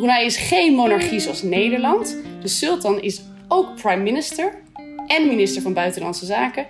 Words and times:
Brunei 0.00 0.24
is 0.24 0.36
geen 0.36 0.74
monarchie 0.74 1.20
zoals 1.20 1.42
Nederland. 1.42 2.16
De 2.42 2.48
sultan 2.48 3.00
is 3.00 3.22
ook 3.48 3.74
prime 3.74 4.02
minister 4.02 4.52
en 5.06 5.26
minister 5.26 5.62
van 5.62 5.72
Buitenlandse 5.72 6.26
Zaken 6.26 6.66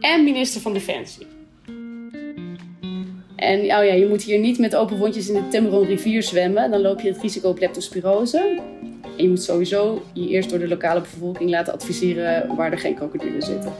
en 0.00 0.24
minister 0.24 0.60
van 0.60 0.72
Defensie. 0.72 1.26
En 3.36 3.60
oh 3.60 3.66
ja, 3.66 3.80
je 3.80 4.06
moet 4.08 4.22
hier 4.22 4.38
niet 4.38 4.58
met 4.58 4.76
open 4.76 4.98
wondjes 4.98 5.28
in 5.28 5.34
de 5.34 5.48
Timeron 5.48 5.86
rivier 5.86 6.22
zwemmen. 6.22 6.70
Dan 6.70 6.80
loop 6.80 7.00
je 7.00 7.08
het 7.08 7.20
risico 7.20 7.48
op 7.48 7.58
leptospirose. 7.58 8.60
En 9.02 9.22
je 9.22 9.28
moet 9.28 9.42
sowieso 9.42 10.02
je 10.12 10.28
eerst 10.28 10.50
door 10.50 10.58
de 10.58 10.68
lokale 10.68 11.00
bevolking 11.00 11.50
laten 11.50 11.72
adviseren 11.72 12.56
waar 12.56 12.72
er 12.72 12.78
geen 12.78 12.94
krokodillen 12.94 13.42
zitten. 13.42 13.72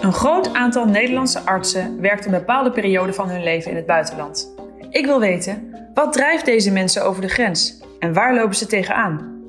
Een 0.00 0.12
groot 0.12 0.52
aantal 0.52 0.86
Nederlandse 0.86 1.40
artsen 1.40 2.00
werkt 2.00 2.24
een 2.24 2.30
bepaalde 2.30 2.70
periode 2.70 3.12
van 3.12 3.28
hun 3.28 3.42
leven 3.42 3.70
in 3.70 3.76
het 3.76 3.86
buitenland. 3.86 4.54
Ik 4.90 5.06
wil 5.06 5.20
weten, 5.20 5.73
wat 5.94 6.12
drijft 6.12 6.44
deze 6.44 6.72
mensen 6.72 7.04
over 7.04 7.22
de 7.22 7.28
grens 7.28 7.80
en 7.98 8.12
waar 8.12 8.34
lopen 8.34 8.56
ze 8.56 8.66
tegenaan? 8.66 9.42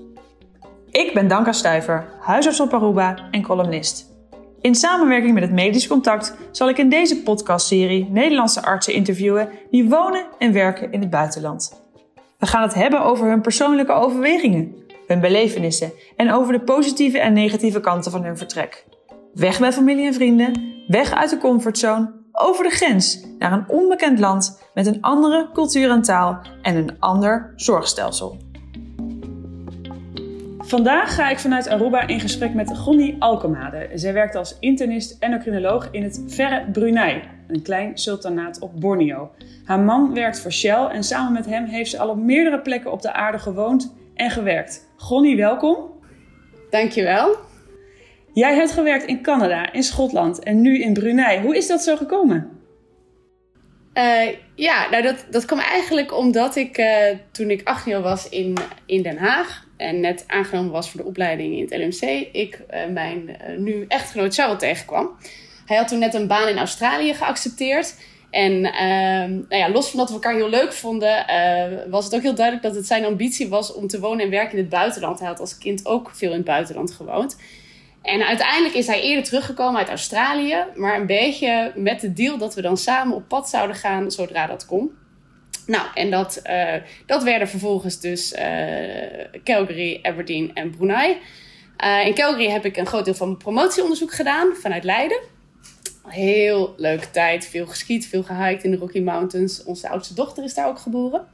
Ik 0.91 1.13
ben 1.13 1.27
Danka 1.27 1.51
Stuiver, 1.51 2.07
huisarts 2.19 2.59
op 2.59 2.73
Aruba 2.73 3.15
en 3.31 3.41
columnist. 3.41 4.13
In 4.61 4.75
samenwerking 4.75 5.33
met 5.33 5.43
het 5.43 5.51
Medisch 5.51 5.87
Contact 5.87 6.35
zal 6.51 6.69
ik 6.69 6.77
in 6.77 6.89
deze 6.89 7.21
podcastserie 7.21 8.09
Nederlandse 8.09 8.63
artsen 8.63 8.93
interviewen 8.93 9.49
die 9.71 9.89
wonen 9.89 10.25
en 10.39 10.53
werken 10.53 10.91
in 10.91 10.99
het 10.99 11.09
buitenland. 11.09 11.83
We 12.37 12.45
gaan 12.45 12.61
het 12.61 12.73
hebben 12.73 13.01
over 13.01 13.27
hun 13.27 13.41
persoonlijke 13.41 13.91
overwegingen, 13.91 14.75
hun 15.07 15.19
belevenissen 15.19 15.91
en 16.15 16.31
over 16.31 16.53
de 16.53 16.61
positieve 16.61 17.19
en 17.19 17.33
negatieve 17.33 17.79
kanten 17.79 18.11
van 18.11 18.23
hun 18.23 18.37
vertrek. 18.37 18.85
Weg 19.33 19.59
bij 19.59 19.71
familie 19.71 20.05
en 20.05 20.13
vrienden, 20.13 20.73
weg 20.87 21.11
uit 21.11 21.29
de 21.29 21.37
comfortzone, 21.37 22.14
over 22.35 22.63
de 22.63 22.69
grens 22.69 23.25
naar 23.39 23.51
een 23.51 23.69
onbekend 23.69 24.19
land 24.19 24.61
met 24.73 24.87
een 24.87 25.01
andere 25.01 25.49
cultuur 25.53 25.89
en 25.89 26.01
taal 26.01 26.41
en 26.61 26.75
een 26.75 26.99
ander 26.99 27.53
zorgstelsel. 27.55 28.37
Vandaag 30.57 31.15
ga 31.15 31.29
ik 31.29 31.39
vanuit 31.39 31.67
Aruba 31.67 32.07
in 32.07 32.19
gesprek 32.19 32.53
met 32.53 32.77
Gonnie 32.77 33.15
Alkemade. 33.19 33.89
Zij 33.93 34.13
werkt 34.13 34.35
als 34.35 34.57
internist 34.59 35.17
endocrinoloog 35.19 35.87
in 35.91 36.03
het 36.03 36.23
verre 36.27 36.71
Brunei, 36.71 37.23
een 37.47 37.61
klein 37.61 37.97
sultanaat 37.97 38.59
op 38.59 38.79
Borneo. 38.79 39.31
Haar 39.65 39.79
man 39.79 40.13
werkt 40.13 40.39
voor 40.39 40.51
Shell 40.51 40.85
en 40.85 41.03
samen 41.03 41.33
met 41.33 41.45
hem 41.45 41.65
heeft 41.65 41.89
ze 41.89 41.99
al 41.99 42.09
op 42.09 42.17
meerdere 42.17 42.61
plekken 42.61 42.91
op 42.91 43.01
de 43.01 43.13
aarde 43.13 43.39
gewoond 43.39 43.95
en 44.15 44.29
gewerkt. 44.29 44.87
Gonnie, 44.97 45.37
welkom. 45.37 45.77
Dankjewel. 46.69 47.35
Jij 48.35 48.55
hebt 48.55 48.71
gewerkt 48.71 49.05
in 49.05 49.21
Canada, 49.21 49.73
in 49.73 49.83
Schotland 49.83 50.39
en 50.43 50.61
nu 50.61 50.81
in 50.81 50.93
Brunei. 50.93 51.41
Hoe 51.41 51.57
is 51.57 51.67
dat 51.67 51.83
zo 51.83 51.95
gekomen? 51.95 52.49
Uh, 53.93 54.27
ja, 54.55 54.89
nou 54.89 55.03
dat, 55.03 55.25
dat 55.31 55.45
kwam 55.45 55.59
eigenlijk 55.59 56.17
omdat 56.17 56.55
ik 56.55 56.77
uh, 56.77 56.87
toen 57.31 57.49
ik 57.49 57.61
18 57.63 57.91
jaar 57.91 58.01
was 58.01 58.29
in, 58.29 58.57
in 58.85 59.01
Den 59.01 59.17
Haag 59.17 59.65
en 59.77 59.99
net 59.99 60.23
aangenomen 60.27 60.71
was 60.71 60.89
voor 60.89 61.01
de 61.01 61.07
opleiding 61.07 61.55
in 61.55 61.61
het 61.61 62.01
LMC, 62.01 62.27
ik 62.31 62.61
uh, 62.73 62.93
mijn 62.93 63.37
nu 63.57 63.85
echtgenoot 63.87 64.33
Charles 64.33 64.59
tegenkwam. 64.59 65.09
Hij 65.65 65.77
had 65.77 65.87
toen 65.87 65.99
net 65.99 66.13
een 66.13 66.27
baan 66.27 66.47
in 66.47 66.57
Australië 66.57 67.13
geaccepteerd. 67.13 67.95
En 68.29 68.65
ehm, 68.65 69.31
nou 69.33 69.55
ja, 69.55 69.69
los 69.69 69.89
van 69.89 69.99
dat 69.99 70.07
we 70.07 70.13
elkaar 70.13 70.35
heel 70.35 70.49
leuk 70.49 70.73
vonden, 70.73 71.25
was 71.89 72.05
het 72.05 72.15
ook 72.15 72.21
heel 72.21 72.35
duidelijk 72.35 72.65
dat 72.65 72.75
het 72.75 72.87
zijn 72.87 73.05
ambitie 73.05 73.49
was 73.49 73.73
om 73.73 73.87
te 73.87 73.99
wonen 73.99 74.25
en 74.25 74.31
werken 74.31 74.57
in 74.57 74.63
het 74.63 74.69
buitenland. 74.69 75.19
Hij 75.19 75.27
had 75.27 75.39
als 75.39 75.57
kind 75.57 75.85
ook 75.85 76.11
veel 76.13 76.29
in 76.29 76.37
het 76.37 76.45
buitenland 76.45 76.91
gewoond. 76.91 77.37
En 78.05 78.25
uiteindelijk 78.25 78.75
is 78.75 78.87
hij 78.87 79.01
eerder 79.01 79.23
teruggekomen 79.23 79.79
uit 79.79 79.89
Australië, 79.89 80.65
maar 80.75 80.99
een 80.99 81.05
beetje 81.05 81.71
met 81.75 82.01
de 82.01 82.13
deal 82.13 82.37
dat 82.37 82.55
we 82.55 82.61
dan 82.61 82.77
samen 82.77 83.15
op 83.15 83.27
pad 83.27 83.49
zouden 83.49 83.75
gaan 83.75 84.11
zodra 84.11 84.47
dat 84.47 84.65
kon. 84.65 84.91
Nou, 85.65 85.87
en 85.93 86.11
dat, 86.11 86.41
uh, 86.49 86.73
dat 87.05 87.23
werden 87.23 87.47
vervolgens 87.47 87.99
dus 87.99 88.33
uh, 88.33 88.41
Calgary, 89.43 89.99
Aberdeen 90.01 90.51
en 90.53 90.69
Brunei. 90.69 91.17
Uh, 91.83 92.05
in 92.05 92.13
Calgary 92.13 92.49
heb 92.49 92.65
ik 92.65 92.77
een 92.77 92.85
groot 92.85 93.05
deel 93.05 93.13
van 93.13 93.27
mijn 93.27 93.39
promotieonderzoek 93.39 94.13
gedaan 94.13 94.55
vanuit 94.55 94.83
Leiden. 94.83 95.19
Heel 96.07 96.73
leuke 96.77 97.11
tijd, 97.11 97.45
veel 97.45 97.67
geskiet, 97.67 98.07
veel 98.07 98.23
gehiked 98.23 98.63
in 98.63 98.71
de 98.71 98.77
Rocky 98.77 98.99
Mountains. 98.99 99.63
Onze 99.63 99.89
oudste 99.89 100.13
dochter 100.13 100.43
is 100.43 100.53
daar 100.53 100.67
ook 100.67 100.79
geboren. 100.79 101.27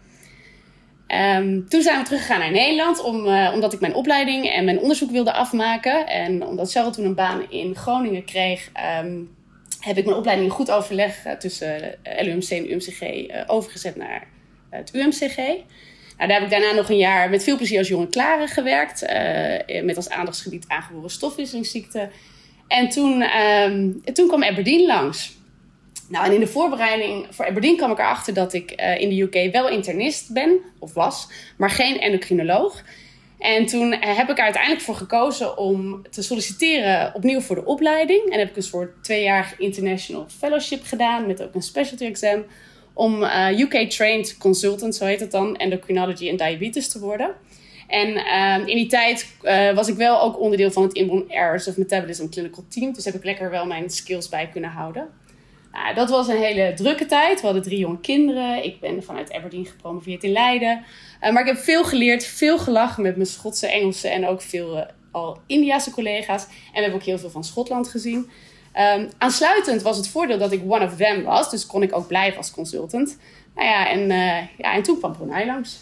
Um, 1.13 1.69
toen 1.69 1.81
zijn 1.81 1.97
we 1.97 2.03
teruggegaan 2.03 2.39
naar 2.39 2.51
Nederland, 2.51 3.03
om, 3.03 3.25
uh, 3.25 3.51
omdat 3.53 3.73
ik 3.73 3.79
mijn 3.79 3.95
opleiding 3.95 4.49
en 4.49 4.65
mijn 4.65 4.79
onderzoek 4.79 5.11
wilde 5.11 5.33
afmaken. 5.33 6.07
En 6.07 6.45
omdat 6.45 6.71
Charlotte 6.71 6.97
toen 6.97 7.07
een 7.07 7.15
baan 7.15 7.49
in 7.49 7.75
Groningen 7.75 8.25
kreeg, 8.25 8.69
um, 9.03 9.35
heb 9.79 9.97
ik 9.97 10.05
mijn 10.05 10.17
opleiding 10.17 10.49
in 10.49 10.55
goed 10.55 10.71
overleg 10.71 11.25
uh, 11.25 11.33
tussen 11.33 11.95
LUMC 12.21 12.49
en 12.49 12.71
UMCG 12.71 13.03
overgezet 13.47 13.95
naar 13.95 14.27
het 14.69 14.93
UMCG. 14.93 15.37
Nou, 15.37 16.29
daar 16.29 16.39
heb 16.39 16.43
ik 16.43 16.49
daarna 16.49 16.71
nog 16.71 16.89
een 16.89 16.97
jaar 16.97 17.29
met 17.29 17.43
veel 17.43 17.57
plezier 17.57 17.77
als 17.77 17.87
jonge 17.87 18.07
klare 18.07 18.47
gewerkt, 18.47 19.05
met 19.83 19.95
als 19.95 20.09
aandachtsgebied 20.09 20.65
aangeboren 20.67 21.09
stofwisselingsziekte. 21.09 22.09
En 22.67 22.89
toen, 22.89 23.23
um, 23.37 24.01
toen 24.13 24.27
kwam 24.27 24.43
Aberdeen 24.43 24.85
langs. 24.85 25.39
Nou, 26.11 26.25
en 26.25 26.33
in 26.33 26.39
de 26.39 26.47
voorbereiding 26.47 27.27
voor 27.29 27.47
Aberdeen 27.47 27.77
kwam 27.77 27.91
ik 27.91 27.99
erachter 27.99 28.33
dat 28.33 28.53
ik 28.53 28.81
uh, 28.81 29.01
in 29.01 29.09
de 29.09 29.21
UK 29.21 29.51
wel 29.51 29.69
internist 29.69 30.33
ben, 30.33 30.59
of 30.79 30.93
was, 30.93 31.27
maar 31.57 31.69
geen 31.69 31.99
endocrinoloog. 31.99 32.83
En 33.39 33.65
toen 33.65 33.91
heb 33.93 34.29
ik 34.29 34.37
er 34.37 34.43
uiteindelijk 34.43 34.83
voor 34.83 34.95
gekozen 34.95 35.57
om 35.57 36.01
te 36.09 36.21
solliciteren 36.21 37.15
opnieuw 37.15 37.39
voor 37.39 37.55
de 37.55 37.65
opleiding. 37.65 38.29
En 38.29 38.39
heb 38.39 38.49
ik 38.49 38.55
een 38.55 38.63
soort 38.63 39.03
tweejarig 39.03 39.59
international 39.59 40.25
fellowship 40.37 40.83
gedaan 40.83 41.27
met 41.27 41.43
ook 41.43 41.55
een 41.55 41.61
specialty 41.61 42.05
exam. 42.05 42.43
Om 42.93 43.23
uh, 43.23 43.59
UK-trained 43.59 44.37
consultant, 44.37 44.95
zo 44.95 45.05
heet 45.05 45.19
het 45.19 45.31
dan, 45.31 45.55
endocrinology 45.55 46.29
en 46.29 46.37
diabetes 46.37 46.89
te 46.89 46.99
worden. 46.99 47.35
En 47.87 48.09
uh, 48.09 48.67
in 48.67 48.75
die 48.75 48.87
tijd 48.87 49.35
was 49.75 49.87
ik 49.87 49.95
wel 49.95 50.21
ook 50.21 50.39
onderdeel 50.39 50.71
van 50.71 50.83
het 50.83 50.93
Inborn 50.93 51.29
Errors 51.29 51.67
of 51.67 51.77
Metabolism 51.77 52.29
Clinical 52.29 52.63
Team. 52.69 52.93
Dus 52.93 53.05
heb 53.05 53.15
ik 53.15 53.23
lekker 53.23 53.49
wel 53.49 53.65
mijn 53.65 53.89
skills 53.89 54.29
bij 54.29 54.49
kunnen 54.49 54.69
houden. 54.69 55.20
Nou, 55.71 55.95
dat 55.95 56.09
was 56.09 56.27
een 56.27 56.37
hele 56.37 56.73
drukke 56.75 57.05
tijd. 57.05 57.39
We 57.39 57.45
hadden 57.45 57.63
drie 57.63 57.79
jonge 57.79 57.99
kinderen. 57.99 58.63
Ik 58.63 58.79
ben 58.79 59.03
vanuit 59.03 59.33
Aberdeen 59.33 59.65
gepromoveerd 59.65 60.23
in 60.23 60.31
Leiden. 60.31 60.83
Uh, 61.23 61.31
maar 61.31 61.41
ik 61.41 61.47
heb 61.47 61.57
veel 61.57 61.83
geleerd, 61.83 62.25
veel 62.25 62.57
gelachen 62.57 63.03
met 63.03 63.15
mijn 63.15 63.27
Schotse, 63.27 63.67
Engelse 63.67 64.07
en 64.07 64.27
ook 64.27 64.41
veel 64.41 64.77
uh, 64.77 64.83
al 65.11 65.37
Indiase 65.45 65.91
collega's. 65.91 66.43
En 66.43 66.73
we 66.73 66.81
hebben 66.81 66.99
ook 66.99 67.05
heel 67.05 67.19
veel 67.19 67.29
van 67.29 67.43
Schotland 67.43 67.87
gezien. 67.87 68.29
Um, 68.95 69.09
aansluitend 69.17 69.81
was 69.81 69.97
het 69.97 70.07
voordeel 70.07 70.37
dat 70.37 70.51
ik 70.51 70.61
one 70.67 70.85
of 70.85 70.95
them 70.95 71.23
was. 71.23 71.49
Dus 71.49 71.65
kon 71.65 71.83
ik 71.83 71.95
ook 71.95 72.07
blijven 72.07 72.37
als 72.37 72.51
consultant. 72.51 73.17
Nou 73.55 73.67
ja, 73.67 73.89
en, 73.89 73.99
uh, 73.99 74.57
ja, 74.57 74.73
en 74.73 74.83
toen 74.83 74.97
kwam 74.97 75.11
Brunei 75.11 75.45
langs. 75.45 75.79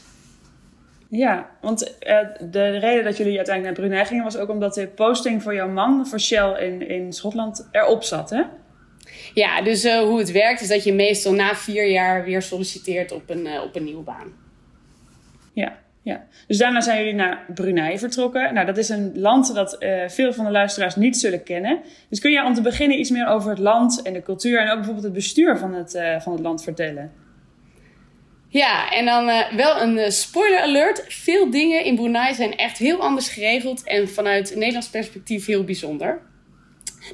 Ja, 1.09 1.49
want 1.61 1.97
de 2.39 2.77
reden 2.77 3.03
dat 3.03 3.17
jullie 3.17 3.37
uiteindelijk 3.37 3.77
naar 3.77 3.85
Brunei 3.85 4.05
gingen... 4.05 4.23
was 4.23 4.37
ook 4.37 4.49
omdat 4.49 4.73
de 4.73 4.87
posting 4.87 5.43
voor 5.43 5.53
jouw 5.53 5.69
man, 5.69 6.07
voor 6.07 6.19
Shell 6.19 6.51
in, 6.51 6.87
in 6.89 7.13
Schotland, 7.13 7.67
erop 7.71 8.03
zat, 8.03 8.29
hè? 8.29 8.41
Ja, 9.33 9.61
dus 9.61 9.85
uh, 9.85 9.99
hoe 9.99 10.19
het 10.19 10.31
werkt 10.31 10.61
is 10.61 10.67
dat 10.67 10.83
je 10.83 10.93
meestal 10.93 11.33
na 11.33 11.55
vier 11.55 11.89
jaar 11.89 12.23
weer 12.23 12.41
solliciteert 12.41 13.11
op 13.11 13.29
een, 13.29 13.45
uh, 13.45 13.61
op 13.61 13.75
een 13.75 13.83
nieuwe 13.83 14.03
baan. 14.03 14.33
Ja, 15.53 15.77
ja. 16.01 16.27
Dus 16.47 16.57
daarna 16.57 16.81
zijn 16.81 16.97
jullie 16.97 17.13
naar 17.13 17.45
Brunei 17.53 17.99
vertrokken. 17.99 18.53
Nou, 18.53 18.65
dat 18.65 18.77
is 18.77 18.89
een 18.89 19.11
land 19.15 19.53
dat 19.53 19.75
uh, 19.79 20.07
veel 20.07 20.33
van 20.33 20.45
de 20.45 20.51
luisteraars 20.51 20.95
niet 20.95 21.17
zullen 21.17 21.43
kennen. 21.43 21.79
Dus 22.09 22.19
kun 22.19 22.31
je 22.31 22.45
om 22.45 22.53
te 22.53 22.61
beginnen 22.61 22.99
iets 22.99 23.09
meer 23.09 23.27
over 23.27 23.49
het 23.49 23.59
land 23.59 24.01
en 24.01 24.13
de 24.13 24.21
cultuur 24.21 24.59
en 24.59 24.69
ook 24.69 24.75
bijvoorbeeld 24.75 25.05
het 25.05 25.13
bestuur 25.13 25.57
van 25.57 25.73
het, 25.73 25.99
van 26.21 26.33
het 26.33 26.41
land 26.41 26.63
vertellen? 26.63 27.11
Ja, 28.51 28.91
en 28.91 29.05
dan 29.05 29.29
uh, 29.29 29.51
wel 29.51 29.81
een 29.81 30.11
spoiler 30.11 30.59
alert. 30.59 31.05
Veel 31.07 31.51
dingen 31.51 31.83
in 31.83 31.95
Brunei 31.95 32.33
zijn 32.33 32.57
echt 32.57 32.77
heel 32.77 33.01
anders 33.01 33.29
geregeld 33.29 33.83
en 33.83 34.09
vanuit 34.09 34.55
Nederlands 34.55 34.89
perspectief 34.89 35.45
heel 35.45 35.63
bijzonder. 35.63 36.21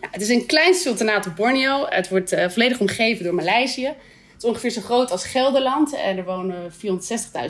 Nou, 0.02 0.12
het 0.12 0.22
is 0.22 0.30
een 0.30 0.46
klein 0.46 0.74
sultanaat 0.74 1.28
op 1.28 1.36
Borneo. 1.36 1.86
Het 1.90 2.10
wordt 2.10 2.34
uh, 2.34 2.50
volledig 2.50 2.80
omgeven 2.80 3.24
door 3.24 3.34
Maleisië. 3.34 3.86
Het 3.86 4.44
is 4.44 4.50
ongeveer 4.50 4.70
zo 4.70 4.82
groot 4.82 5.12
als 5.12 5.26
Gelderland. 5.26 5.96
En 5.96 6.18
er 6.18 6.26
wonen 6.26 6.72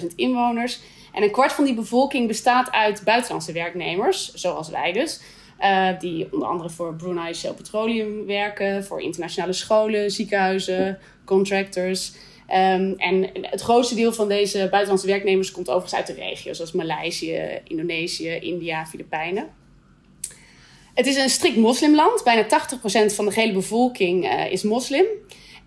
460.000 0.01 0.07
inwoners. 0.15 0.79
En 1.13 1.23
een 1.23 1.31
kwart 1.31 1.53
van 1.53 1.63
die 1.65 1.73
bevolking 1.73 2.27
bestaat 2.27 2.71
uit 2.71 3.03
buitenlandse 3.03 3.51
werknemers, 3.51 4.33
zoals 4.33 4.69
wij 4.69 4.91
dus. 4.91 5.19
Uh, 5.61 5.89
die 5.99 6.33
onder 6.33 6.47
andere 6.47 6.69
voor 6.69 6.95
Brunei 6.95 7.33
Shell 7.33 7.53
Petroleum 7.53 8.25
werken, 8.25 8.83
voor 8.85 9.01
internationale 9.01 9.53
scholen, 9.53 10.11
ziekenhuizen, 10.11 10.99
contractors. 11.25 12.13
Um, 12.49 12.93
en 12.97 13.29
het 13.41 13.61
grootste 13.61 13.95
deel 13.95 14.13
van 14.13 14.27
deze 14.27 14.57
buitenlandse 14.57 15.07
werknemers 15.07 15.51
komt 15.51 15.69
overigens 15.69 15.95
uit 15.95 16.07
de 16.07 16.13
regio, 16.13 16.53
zoals 16.53 16.71
Maleisië, 16.71 17.61
Indonesië, 17.63 18.29
India, 18.29 18.85
Filipijnen. 18.85 19.47
Het 20.95 21.05
is 21.05 21.15
een 21.15 21.29
strikt 21.29 21.57
moslimland. 21.57 22.23
Bijna 22.23 22.43
80% 22.43 22.47
van 23.15 23.25
de 23.25 23.31
gehele 23.31 23.53
bevolking 23.53 24.25
uh, 24.25 24.51
is 24.51 24.63
moslim. 24.63 25.05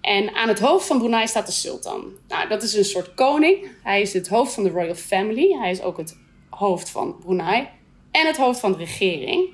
En 0.01 0.35
aan 0.35 0.49
het 0.49 0.59
hoofd 0.59 0.87
van 0.87 0.99
Brunei 0.99 1.27
staat 1.27 1.47
de 1.47 1.53
sultan. 1.53 2.13
Nou, 2.29 2.49
dat 2.49 2.63
is 2.63 2.75
een 2.75 2.85
soort 2.85 3.15
koning. 3.15 3.71
Hij 3.83 4.01
is 4.01 4.13
het 4.13 4.29
hoofd 4.29 4.53
van 4.53 4.63
de 4.63 4.71
royal 4.71 4.95
family. 4.95 5.53
Hij 5.53 5.71
is 5.71 5.83
ook 5.83 5.97
het 5.97 6.17
hoofd 6.51 6.91
van 6.91 7.17
Brunei. 7.19 7.69
En 8.11 8.27
het 8.27 8.37
hoofd 8.37 8.61
van 8.61 8.73
de 8.73 8.79
regering. 8.79 9.51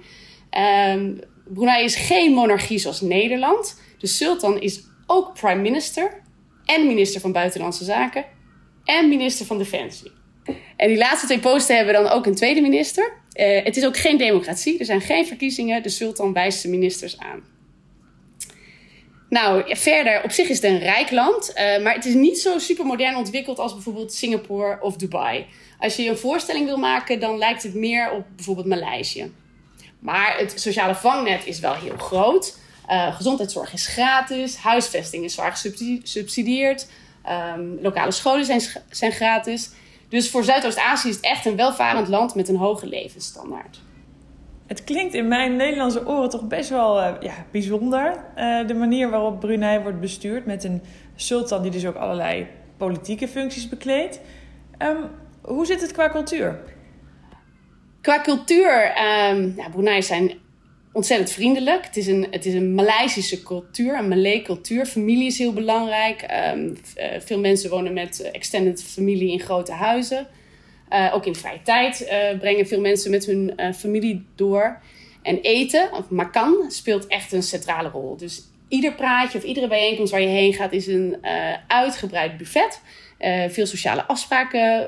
Um, 0.90 1.20
Brunei 1.44 1.84
is 1.84 1.96
geen 1.96 2.32
monarchie 2.32 2.78
zoals 2.78 3.00
Nederland. 3.00 3.80
De 3.98 4.06
sultan 4.06 4.60
is 4.60 4.82
ook 5.06 5.34
prime 5.34 5.60
minister 5.60 6.22
en 6.64 6.86
minister 6.86 7.20
van 7.20 7.32
Buitenlandse 7.32 7.84
Zaken 7.84 8.24
en 8.84 9.08
minister 9.08 9.46
van 9.46 9.58
Defensie. 9.58 10.12
En 10.76 10.88
die 10.88 10.98
laatste 10.98 11.26
twee 11.26 11.38
posten 11.38 11.76
hebben 11.76 11.94
dan 11.94 12.08
ook 12.08 12.26
een 12.26 12.34
tweede 12.34 12.60
minister. 12.60 13.12
Uh, 13.34 13.64
het 13.64 13.76
is 13.76 13.84
ook 13.84 13.96
geen 13.96 14.16
democratie, 14.16 14.78
er 14.78 14.84
zijn 14.84 15.00
geen 15.00 15.26
verkiezingen. 15.26 15.82
De 15.82 15.88
sultan 15.88 16.32
wijst 16.32 16.62
de 16.62 16.68
ministers 16.68 17.18
aan. 17.18 17.42
Nou, 19.28 19.76
verder, 19.76 20.22
op 20.22 20.30
zich 20.30 20.48
is 20.48 20.56
het 20.56 20.64
een 20.64 20.78
rijk 20.78 21.10
land, 21.10 21.52
uh, 21.54 21.82
maar 21.82 21.94
het 21.94 22.04
is 22.04 22.14
niet 22.14 22.38
zo 22.38 22.58
super 22.58 22.86
modern 22.86 23.16
ontwikkeld 23.16 23.58
als 23.58 23.72
bijvoorbeeld 23.72 24.12
Singapore 24.12 24.78
of 24.80 24.96
Dubai. 24.96 25.46
Als 25.78 25.96
je 25.96 26.08
een 26.08 26.18
voorstelling 26.18 26.66
wil 26.66 26.76
maken, 26.76 27.20
dan 27.20 27.38
lijkt 27.38 27.62
het 27.62 27.74
meer 27.74 28.10
op 28.10 28.24
bijvoorbeeld 28.36 28.66
Maleisië. 28.66 29.32
Maar 29.98 30.38
het 30.38 30.60
sociale 30.60 30.94
vangnet 30.94 31.46
is 31.46 31.58
wel 31.58 31.74
heel 31.74 31.96
groot. 31.96 32.58
Uh, 32.90 33.16
gezondheidszorg 33.16 33.72
is 33.72 33.86
gratis, 33.86 34.56
huisvesting 34.56 35.24
is 35.24 35.32
zwaar 35.32 35.52
gesubsidieerd, 36.02 36.86
um, 37.56 37.78
lokale 37.80 38.10
scholen 38.10 38.44
zijn, 38.44 38.62
zijn 38.90 39.12
gratis. 39.12 39.70
Dus 40.14 40.30
voor 40.30 40.44
Zuidoost-Azië 40.44 41.08
is 41.08 41.16
het 41.16 41.24
echt 41.24 41.44
een 41.44 41.56
welvarend 41.56 42.08
land 42.08 42.34
met 42.34 42.48
een 42.48 42.56
hoge 42.56 42.86
levensstandaard. 42.86 43.80
Het 44.66 44.84
klinkt 44.84 45.14
in 45.14 45.28
mijn 45.28 45.56
Nederlandse 45.56 46.06
oren 46.06 46.30
toch 46.30 46.46
best 46.46 46.70
wel 46.70 47.00
uh, 47.00 47.12
ja, 47.20 47.32
bijzonder. 47.50 48.24
Uh, 48.36 48.66
de 48.66 48.74
manier 48.74 49.10
waarop 49.10 49.40
Brunei 49.40 49.82
wordt 49.82 50.00
bestuurd 50.00 50.46
met 50.46 50.64
een 50.64 50.82
sultan 51.14 51.62
die 51.62 51.70
dus 51.70 51.86
ook 51.86 51.94
allerlei 51.94 52.46
politieke 52.76 53.28
functies 53.28 53.68
bekleedt. 53.68 54.20
Um, 54.78 54.96
hoe 55.42 55.66
zit 55.66 55.80
het 55.80 55.92
qua 55.92 56.10
cultuur? 56.10 56.58
Qua 58.00 58.20
cultuur, 58.20 58.86
um, 59.30 59.54
ja, 59.56 59.68
Brunei 59.70 60.02
zijn 60.02 60.32
ontzettend 60.94 61.30
vriendelijk. 61.30 61.84
Het 61.84 61.96
is 61.96 62.06
een, 62.06 62.26
het 62.30 62.46
is 62.46 62.54
een 62.54 62.74
Maleisische 62.74 63.42
cultuur, 63.42 63.98
een 63.98 64.08
Malay 64.08 64.42
cultuur. 64.42 64.86
Familie 64.86 65.26
is 65.26 65.38
heel 65.38 65.52
belangrijk. 65.52 66.26
Um, 66.54 66.76
veel 67.18 67.38
mensen 67.38 67.70
wonen 67.70 67.92
met 67.92 68.30
extended 68.32 68.84
familie 68.84 69.32
in 69.32 69.40
grote 69.40 69.72
huizen. 69.72 70.26
Uh, 70.90 71.10
ook 71.14 71.26
in 71.26 71.34
vrije 71.34 71.62
tijd 71.62 72.06
brengen 72.38 72.66
veel 72.66 72.80
mensen 72.80 73.10
met 73.10 73.26
hun 73.26 73.54
familie 73.74 74.26
door. 74.34 74.80
En 75.22 75.40
eten, 75.40 75.92
of 75.92 76.08
makan, 76.08 76.64
speelt 76.68 77.06
echt 77.06 77.32
een 77.32 77.42
centrale 77.42 77.88
rol. 77.88 78.16
Dus 78.16 78.42
ieder 78.68 78.92
praatje 78.92 79.38
of 79.38 79.44
iedere 79.44 79.68
bijeenkomst 79.68 80.12
waar 80.12 80.20
je 80.20 80.26
heen 80.26 80.54
gaat 80.54 80.72
is 80.72 80.86
een 80.86 81.16
uitgebreid 81.66 82.36
buffet. 82.36 82.80
veel 83.48 83.66
sociale 83.66 84.04
afspraken 84.04 84.86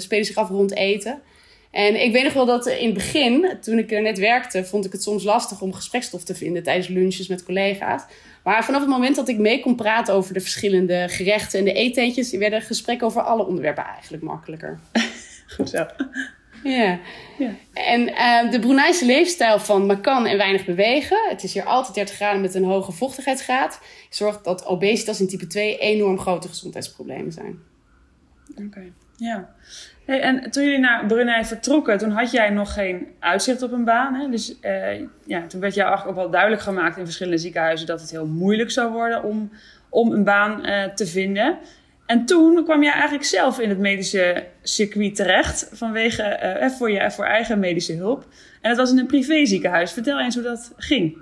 spelen 0.00 0.24
zich 0.24 0.36
af 0.36 0.48
rond 0.48 0.74
eten. 0.74 1.22
En 1.70 2.02
ik 2.02 2.12
weet 2.12 2.24
nog 2.24 2.32
wel 2.32 2.46
dat 2.46 2.66
in 2.66 2.84
het 2.84 2.94
begin, 2.94 3.56
toen 3.60 3.78
ik 3.78 3.92
er 3.92 4.02
net 4.02 4.18
werkte, 4.18 4.64
vond 4.64 4.84
ik 4.84 4.92
het 4.92 5.02
soms 5.02 5.24
lastig 5.24 5.60
om 5.60 5.72
gesprekstof 5.72 6.24
te 6.24 6.34
vinden 6.34 6.62
tijdens 6.62 6.88
lunches 6.88 7.26
met 7.26 7.44
collega's. 7.44 8.02
Maar 8.44 8.64
vanaf 8.64 8.80
het 8.80 8.90
moment 8.90 9.16
dat 9.16 9.28
ik 9.28 9.38
mee 9.38 9.60
kon 9.60 9.74
praten 9.74 10.14
over 10.14 10.34
de 10.34 10.40
verschillende 10.40 11.06
gerechten 11.08 11.58
en 11.58 11.64
de 11.64 11.72
eetentjes, 11.72 12.30
werden 12.30 12.62
gesprekken 12.62 13.06
over 13.06 13.22
alle 13.22 13.46
onderwerpen 13.46 13.84
eigenlijk 13.84 14.22
makkelijker. 14.22 14.78
Goed 15.56 15.70
zo. 15.70 15.86
Ja. 16.62 17.00
ja. 17.38 17.54
En 17.72 18.08
uh, 18.08 18.50
de 18.50 18.58
Bruneise 18.58 19.06
leefstijl 19.06 19.58
van 19.58 19.86
makan 19.86 20.26
en 20.26 20.36
weinig 20.36 20.64
bewegen. 20.64 21.18
Het 21.28 21.42
is 21.42 21.52
hier 21.52 21.64
altijd 21.64 21.94
30 21.94 22.14
graden 22.14 22.40
met 22.40 22.54
een 22.54 22.64
hoge 22.64 22.92
vochtigheidsgraad. 22.92 23.80
Zorgt 24.10 24.44
dat 24.44 24.66
obesitas 24.66 25.20
in 25.20 25.28
type 25.28 25.46
2 25.46 25.78
enorm 25.78 26.18
grote 26.18 26.48
gezondheidsproblemen 26.48 27.32
zijn. 27.32 27.58
Oké, 28.50 28.62
okay. 28.62 28.92
Ja. 29.20 29.48
En 30.06 30.50
toen 30.50 30.62
jullie 30.62 30.78
naar 30.78 31.06
Brunei 31.06 31.44
vertrokken, 31.44 31.98
toen 31.98 32.10
had 32.10 32.30
jij 32.30 32.50
nog 32.50 32.72
geen 32.72 33.06
uitzicht 33.18 33.62
op 33.62 33.72
een 33.72 33.84
baan. 33.84 34.14
Hè? 34.14 34.28
Dus 34.28 34.56
uh, 34.62 35.00
ja, 35.24 35.46
toen 35.46 35.60
werd 35.60 35.74
jou 35.74 35.88
eigenlijk 35.88 36.08
ook 36.08 36.22
wel 36.22 36.30
duidelijk 36.30 36.62
gemaakt 36.62 36.96
in 36.96 37.04
verschillende 37.04 37.38
ziekenhuizen 37.38 37.86
dat 37.86 38.00
het 38.00 38.10
heel 38.10 38.26
moeilijk 38.26 38.70
zou 38.70 38.92
worden 38.92 39.24
om, 39.24 39.50
om 39.88 40.12
een 40.12 40.24
baan 40.24 40.66
uh, 40.66 40.84
te 40.84 41.06
vinden. 41.06 41.58
En 42.06 42.24
toen 42.26 42.64
kwam 42.64 42.82
jij 42.82 42.92
eigenlijk 42.92 43.24
zelf 43.24 43.60
in 43.60 43.68
het 43.68 43.78
medische 43.78 44.46
circuit 44.62 45.14
terecht 45.14 45.70
vanwege 45.72 46.58
uh, 46.62 46.68
voor 46.68 46.90
je 46.90 47.10
voor 47.10 47.24
eigen 47.24 47.58
medische 47.58 47.94
hulp. 47.94 48.26
En 48.60 48.68
dat 48.68 48.78
was 48.78 48.90
in 48.90 48.98
een 48.98 49.06
privéziekenhuis. 49.06 49.92
Vertel 49.92 50.20
eens 50.20 50.34
hoe 50.34 50.44
dat 50.44 50.72
ging. 50.76 51.18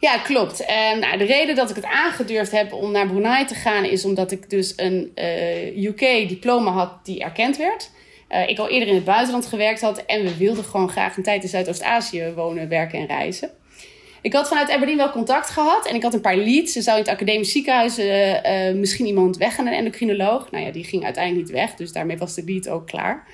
Ja, 0.00 0.18
klopt. 0.18 0.64
En 0.64 0.98
nou, 0.98 1.18
de 1.18 1.24
reden 1.24 1.54
dat 1.54 1.70
ik 1.70 1.76
het 1.76 1.84
aangedurfd 1.84 2.50
heb 2.50 2.72
om 2.72 2.90
naar 2.90 3.06
Brunei 3.06 3.44
te 3.44 3.54
gaan 3.54 3.84
is 3.84 4.04
omdat 4.04 4.30
ik 4.30 4.50
dus 4.50 4.72
een 4.76 5.12
uh, 5.14 5.84
UK-diploma 5.84 6.70
had 6.70 7.04
die 7.04 7.20
erkend 7.20 7.56
werd. 7.56 7.90
Uh, 8.30 8.48
ik 8.48 8.58
al 8.58 8.68
eerder 8.68 8.88
in 8.88 8.94
het 8.94 9.04
buitenland 9.04 9.46
gewerkt 9.46 9.80
had 9.80 10.04
en 10.04 10.22
we 10.22 10.36
wilden 10.36 10.64
gewoon 10.64 10.88
graag 10.88 11.16
een 11.16 11.22
tijd 11.22 11.42
in 11.42 11.48
Zuidoost-Azië 11.48 12.32
wonen, 12.34 12.68
werken 12.68 12.98
en 12.98 13.06
reizen. 13.06 13.50
Ik 14.22 14.32
had 14.32 14.48
vanuit 14.48 14.70
Aberdeen 14.70 14.96
wel 14.96 15.10
contact 15.10 15.50
gehad 15.50 15.88
en 15.88 15.94
ik 15.94 16.02
had 16.02 16.14
een 16.14 16.20
paar 16.20 16.36
leads. 16.36 16.76
Er 16.76 16.82
zou 16.82 16.98
in 16.98 17.02
het 17.02 17.12
academisch 17.12 17.52
ziekenhuis 17.52 17.96
misschien 18.74 19.06
iemand 19.06 19.36
weggaan, 19.36 19.66
een 19.66 19.72
endocrinoloog. 19.72 20.50
Nou 20.50 20.64
ja, 20.64 20.70
die 20.70 20.84
ging 20.84 21.04
uiteindelijk 21.04 21.46
niet 21.46 21.56
weg, 21.56 21.74
dus 21.74 21.92
daarmee 21.92 22.18
was 22.18 22.34
de 22.34 22.44
lead 22.44 22.68
ook 22.68 22.86
klaar. 22.86 23.26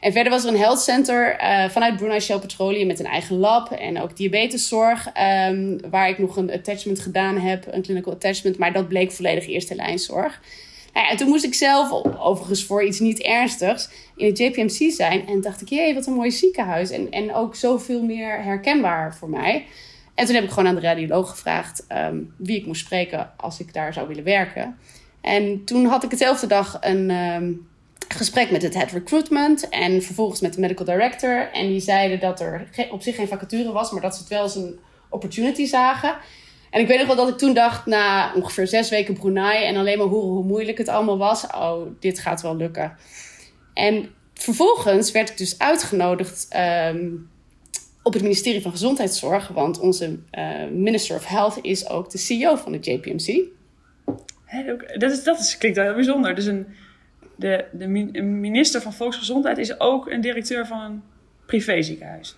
En 0.00 0.12
verder 0.12 0.32
was 0.32 0.44
er 0.44 0.50
een 0.50 0.58
health 0.58 0.80
center 0.80 1.40
uh, 1.40 1.68
vanuit 1.68 1.96
Brunei 1.96 2.20
Shell 2.20 2.38
Petroleum 2.38 2.86
met 2.86 2.98
een 2.98 3.06
eigen 3.06 3.36
lab 3.36 3.70
en 3.70 4.00
ook 4.00 4.16
diabeteszorg, 4.16 5.06
um, 5.48 5.90
waar 5.90 6.08
ik 6.08 6.18
nog 6.18 6.36
een 6.36 6.52
attachment 6.52 7.00
gedaan 7.00 7.38
heb, 7.38 7.66
een 7.70 7.82
clinical 7.82 8.12
attachment, 8.12 8.58
maar 8.58 8.72
dat 8.72 8.88
bleek 8.88 9.12
volledig 9.12 9.46
eerste 9.46 9.74
lijnzorg. 9.74 10.40
Nou 10.92 11.06
ja, 11.06 11.12
en 11.12 11.16
toen 11.16 11.28
moest 11.28 11.44
ik 11.44 11.54
zelf, 11.54 12.18
overigens 12.18 12.64
voor 12.64 12.84
iets 12.84 13.00
niet 13.00 13.22
ernstigs, 13.22 13.88
in 14.16 14.26
het 14.26 14.38
JPMC 14.38 14.92
zijn 14.92 15.26
en 15.26 15.40
dacht 15.40 15.60
ik, 15.60 15.68
jee, 15.68 15.94
wat 15.94 16.06
een 16.06 16.12
mooi 16.12 16.30
ziekenhuis 16.30 16.90
en, 16.90 17.10
en 17.10 17.34
ook 17.34 17.54
zoveel 17.54 18.02
meer 18.02 18.42
herkenbaar 18.42 19.14
voor 19.14 19.28
mij. 19.30 19.66
En 20.14 20.26
toen 20.26 20.34
heb 20.34 20.44
ik 20.44 20.50
gewoon 20.50 20.68
aan 20.68 20.74
de 20.74 20.80
radioloog 20.80 21.30
gevraagd 21.30 21.84
um, 21.92 22.34
wie 22.36 22.56
ik 22.56 22.66
moest 22.66 22.80
spreken 22.84 23.30
als 23.36 23.60
ik 23.60 23.74
daar 23.74 23.92
zou 23.92 24.08
willen 24.08 24.24
werken. 24.24 24.78
En 25.20 25.64
toen 25.64 25.84
had 25.84 26.04
ik 26.04 26.10
hetzelfde 26.10 26.46
dag 26.46 26.78
een, 26.80 27.10
um, 27.10 27.68
gesprek 28.08 28.50
met 28.50 28.62
het 28.62 28.74
head 28.74 28.90
recruitment 28.90 29.68
en 29.68 30.02
vervolgens 30.02 30.40
met 30.40 30.54
de 30.54 30.60
medical 30.60 30.86
director. 30.86 31.50
En 31.52 31.66
die 31.66 31.80
zeiden 31.80 32.20
dat 32.20 32.40
er 32.40 32.68
op 32.90 33.02
zich 33.02 33.14
geen 33.14 33.28
vacature 33.28 33.72
was, 33.72 33.90
maar 33.90 34.02
dat 34.02 34.14
ze 34.14 34.20
het 34.20 34.28
wel 34.28 34.42
als 34.42 34.56
een 34.56 34.78
opportunity 35.08 35.66
zagen. 35.66 36.16
En 36.70 36.80
ik 36.80 36.86
weet 36.86 36.98
nog 36.98 37.06
wel 37.06 37.16
dat 37.16 37.28
ik 37.28 37.38
toen 37.38 37.54
dacht, 37.54 37.86
na 37.86 38.34
ongeveer 38.34 38.66
zes 38.66 38.90
weken 38.90 39.14
Brunei 39.14 39.64
en 39.64 39.76
alleen 39.76 39.98
maar 39.98 40.06
horen 40.06 40.28
hoe 40.28 40.44
moeilijk 40.44 40.78
het 40.78 40.88
allemaal 40.88 41.18
was, 41.18 41.46
oh, 41.46 41.82
dit 42.00 42.18
gaat 42.18 42.42
wel 42.42 42.56
lukken. 42.56 42.96
En 43.74 44.10
vervolgens 44.34 45.10
werd 45.10 45.30
ik 45.30 45.36
dus 45.36 45.58
uitgenodigd 45.58 46.48
um, 46.90 47.30
op 48.02 48.12
het 48.12 48.22
ministerie 48.22 48.62
van 48.62 48.70
Gezondheidszorg, 48.70 49.48
want 49.48 49.78
onze 49.78 50.18
uh, 50.32 50.66
Minister 50.72 51.16
of 51.16 51.26
Health 51.26 51.58
is 51.62 51.88
ook 51.88 52.10
de 52.10 52.18
CEO 52.18 52.56
van 52.56 52.72
de 52.72 52.78
JPMC. 52.78 53.44
dat, 54.98 55.10
is, 55.10 55.22
dat 55.22 55.38
is, 55.38 55.58
klinkt 55.58 55.76
wel 55.76 55.86
heel 55.86 55.94
bijzonder. 55.94 56.34
Dus 56.34 56.46
een 56.46 56.66
de, 57.38 57.64
de 57.72 57.88
minister 58.22 58.80
van 58.80 58.92
Volksgezondheid 58.92 59.58
is 59.58 59.80
ook 59.80 60.10
een 60.10 60.20
directeur 60.20 60.66
van 60.66 60.80
een 60.80 61.02
privéziekenhuis. 61.46 62.36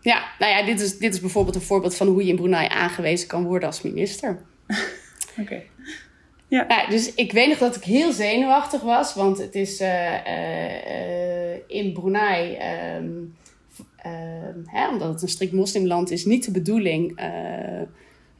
Ja, 0.00 0.24
nou 0.38 0.52
ja, 0.52 0.64
dit 0.64 0.80
is, 0.80 0.98
dit 0.98 1.14
is 1.14 1.20
bijvoorbeeld 1.20 1.54
een 1.54 1.62
voorbeeld 1.62 1.96
van 1.96 2.06
hoe 2.06 2.22
je 2.22 2.30
in 2.30 2.36
Brunei 2.36 2.68
aangewezen 2.68 3.28
kan 3.28 3.44
worden 3.44 3.68
als 3.68 3.82
minister. 3.82 4.42
Oké. 5.40 5.62
Ja. 6.48 6.64
Nou, 6.68 6.90
dus 6.90 7.14
ik 7.14 7.32
weet 7.32 7.48
nog 7.48 7.58
dat 7.58 7.76
ik 7.76 7.84
heel 7.84 8.12
zenuwachtig 8.12 8.80
was, 8.80 9.14
want 9.14 9.38
het 9.38 9.54
is 9.54 9.80
uh, 9.80 10.12
uh, 10.26 11.54
in 11.66 11.92
Brunei, 11.92 12.58
um, 12.96 13.36
hè, 14.66 14.88
omdat 14.88 15.08
het 15.08 15.22
een 15.22 15.28
strikt 15.28 15.52
moslimland 15.52 16.10
is, 16.10 16.24
niet 16.24 16.44
de 16.44 16.50
bedoeling 16.50 17.20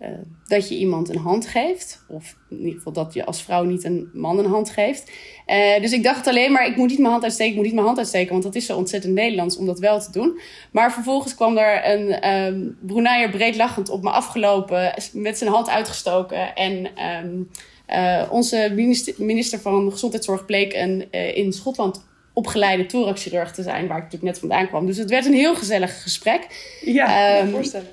uh, 0.02 0.08
dat 0.46 0.68
je 0.68 0.76
iemand 0.76 1.08
een 1.08 1.18
hand 1.18 1.46
geeft. 1.46 2.04
Of 2.08 2.36
in 2.50 2.58
ieder 2.58 2.74
geval 2.74 2.92
dat 2.92 3.14
je 3.14 3.24
als 3.24 3.42
vrouw 3.42 3.64
niet 3.64 3.84
een 3.84 4.10
man 4.12 4.38
een 4.38 4.50
hand 4.50 4.70
geeft. 4.70 5.10
Uh, 5.46 5.80
dus 5.80 5.92
ik 5.92 6.02
dacht 6.02 6.26
alleen 6.26 6.52
maar, 6.52 6.66
ik 6.66 6.76
moet 6.76 6.88
niet 6.88 6.98
mijn 6.98 7.10
hand 7.10 7.22
uitsteken, 7.22 7.50
ik 7.50 7.56
moet 7.56 7.64
niet 7.64 7.74
mijn 7.74 7.86
hand 7.86 7.98
uitsteken. 7.98 8.32
Want 8.32 8.42
dat 8.42 8.54
is 8.54 8.66
zo 8.66 8.76
ontzettend 8.76 9.14
Nederlands 9.14 9.56
om 9.56 9.66
dat 9.66 9.78
wel 9.78 10.00
te 10.00 10.12
doen. 10.12 10.40
Maar 10.70 10.92
vervolgens 10.92 11.34
kwam 11.34 11.56
er 11.56 11.90
een 11.90 12.30
um, 12.34 12.78
Bruneier 12.80 13.30
breed 13.30 13.56
lachend 13.56 13.88
op 13.88 14.02
me 14.02 14.10
afgelopen. 14.10 14.94
Met 15.12 15.38
zijn 15.38 15.50
hand 15.50 15.68
uitgestoken. 15.68 16.54
En 16.54 16.88
um, 17.24 17.50
uh, 17.88 18.22
onze 18.30 18.72
minister, 18.74 19.14
minister, 19.18 19.60
van 19.60 19.90
Gezondheidszorg 19.92 20.44
bleek 20.44 20.74
een 20.74 21.10
in 21.10 21.52
Schotland 21.52 22.04
opgeleide 22.32 22.86
thoraxchirurg 22.86 23.52
te 23.52 23.62
zijn. 23.62 23.86
Waar 23.86 23.96
ik 23.96 24.02
natuurlijk 24.02 24.32
net 24.32 24.38
vandaan 24.38 24.68
kwam. 24.68 24.86
Dus 24.86 24.96
het 24.96 25.10
werd 25.10 25.26
een 25.26 25.32
heel 25.32 25.54
gezellig 25.54 26.02
gesprek. 26.02 26.46
Ja, 26.84 27.40
um, 27.40 27.50
voorstellen. 27.50 27.86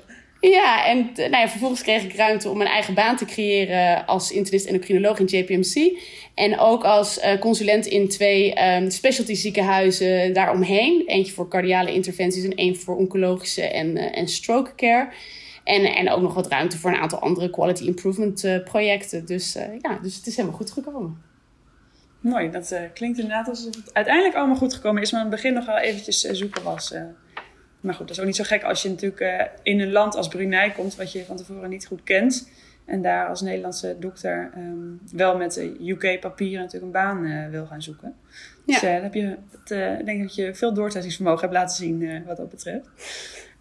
Ja, 0.50 0.86
en 0.86 1.10
nou 1.16 1.30
ja, 1.30 1.48
vervolgens 1.48 1.82
kreeg 1.82 2.02
ik 2.02 2.14
ruimte 2.14 2.48
om 2.48 2.56
mijn 2.56 2.70
eigen 2.70 2.94
baan 2.94 3.16
te 3.16 3.24
creëren 3.24 4.06
als 4.06 4.30
internist 4.30 4.66
endocrinoloog 4.66 5.18
in 5.18 5.26
JPMC. 5.26 5.98
En 6.34 6.58
ook 6.58 6.84
als 6.84 7.18
uh, 7.18 7.38
consulent 7.38 7.86
in 7.86 8.08
twee 8.08 8.64
um, 8.64 8.90
specialty 8.90 9.34
ziekenhuizen 9.34 10.32
daaromheen. 10.32 11.02
Eentje 11.06 11.32
voor 11.32 11.48
cardiale 11.48 11.92
interventies 11.92 12.44
en 12.44 12.54
één 12.54 12.76
voor 12.76 12.96
oncologische 12.96 13.62
en, 13.62 13.96
uh, 13.96 14.18
en 14.18 14.28
stroke 14.28 14.74
care. 14.74 15.08
En, 15.64 15.84
en 15.84 16.10
ook 16.10 16.22
nog 16.22 16.34
wat 16.34 16.46
ruimte 16.46 16.78
voor 16.78 16.90
een 16.90 17.00
aantal 17.00 17.18
andere 17.18 17.50
quality 17.50 17.84
improvement 17.84 18.46
projecten. 18.64 19.26
Dus 19.26 19.52
ja, 19.80 19.98
dus 20.02 20.16
het 20.16 20.26
is 20.26 20.36
helemaal 20.36 20.58
goed 20.58 20.70
gekomen. 20.70 21.22
Mooi, 22.20 22.50
dat 22.50 22.74
klinkt 22.94 23.18
inderdaad 23.18 23.48
alsof 23.48 23.74
het 23.76 23.94
uiteindelijk 23.94 24.36
allemaal 24.36 24.56
goed 24.56 24.74
gekomen 24.74 25.02
is. 25.02 25.12
Maar 25.12 25.24
in 25.24 25.26
het 25.26 25.36
begin 25.36 25.54
nog 25.54 25.66
wel 25.66 25.78
eventjes 25.78 26.20
zoeken 26.20 26.62
was 26.62 26.94
maar 27.84 27.94
goed, 27.94 28.06
dat 28.06 28.16
is 28.16 28.20
ook 28.20 28.26
niet 28.26 28.36
zo 28.36 28.44
gek 28.44 28.62
als 28.62 28.82
je 28.82 28.88
natuurlijk 28.88 29.20
uh, 29.20 29.40
in 29.62 29.80
een 29.80 29.92
land 29.92 30.16
als 30.16 30.28
Brunei 30.28 30.72
komt, 30.72 30.96
wat 30.96 31.12
je 31.12 31.24
van 31.24 31.36
tevoren 31.36 31.70
niet 31.70 31.86
goed 31.86 32.02
kent. 32.02 32.48
En 32.84 33.02
daar 33.02 33.28
als 33.28 33.40
Nederlandse 33.40 33.96
dokter 34.00 34.50
ehm, 34.54 35.16
wel 35.16 35.36
met 35.36 35.56
UK-papieren 35.80 36.60
natuurlijk 36.64 36.84
een 36.84 37.02
baan 37.02 37.50
wil 37.50 37.66
gaan 37.66 37.82
zoeken. 37.82 38.14
Dus 38.66 38.80
ja. 38.80 38.92
dan 38.92 39.02
heb 39.02 39.14
je, 39.14 39.36
het, 39.50 40.06
denk 40.06 40.22
dat 40.22 40.34
je 40.34 40.54
veel 40.54 40.74
doorzettingsvermogen 40.74 41.40
hebt 41.40 41.52
laten 41.52 41.76
zien 41.76 42.24
wat 42.26 42.36
dat 42.36 42.50
betreft. 42.50 42.86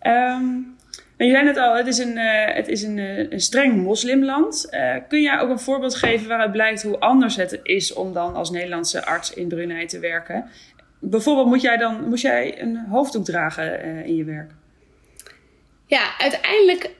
Um, 0.01 0.75
je 1.17 1.29
zei 1.29 1.43
net 1.43 1.57
al, 1.57 1.75
het 1.75 1.87
is 1.87 1.97
een, 1.97 2.17
het 2.53 2.67
is 2.67 2.83
een, 2.83 2.97
een 3.33 3.39
streng 3.39 3.83
moslimland. 3.83 4.69
kun 5.07 5.21
jij 5.21 5.39
ook 5.39 5.49
een 5.49 5.59
voorbeeld 5.59 5.95
geven 5.95 6.27
waaruit 6.27 6.51
blijkt 6.51 6.83
hoe 6.83 6.99
anders 6.99 7.35
het 7.35 7.59
is 7.63 7.93
om 7.93 8.13
dan 8.13 8.35
als 8.35 8.51
Nederlandse 8.51 9.05
arts 9.05 9.33
in 9.33 9.47
Brunei 9.47 9.85
te 9.85 9.99
werken? 9.99 10.49
Bijvoorbeeld 11.05 11.47
moet 11.47 11.61
jij 11.61 11.77
dan 11.77 12.09
moest 12.09 12.21
jij 12.21 12.61
een 12.61 12.85
hoofddoek 12.89 13.25
dragen 13.25 13.83
in 14.05 14.15
je 14.15 14.23
werk? 14.23 14.51
Ja, 15.85 16.17
uiteindelijk 16.17 16.91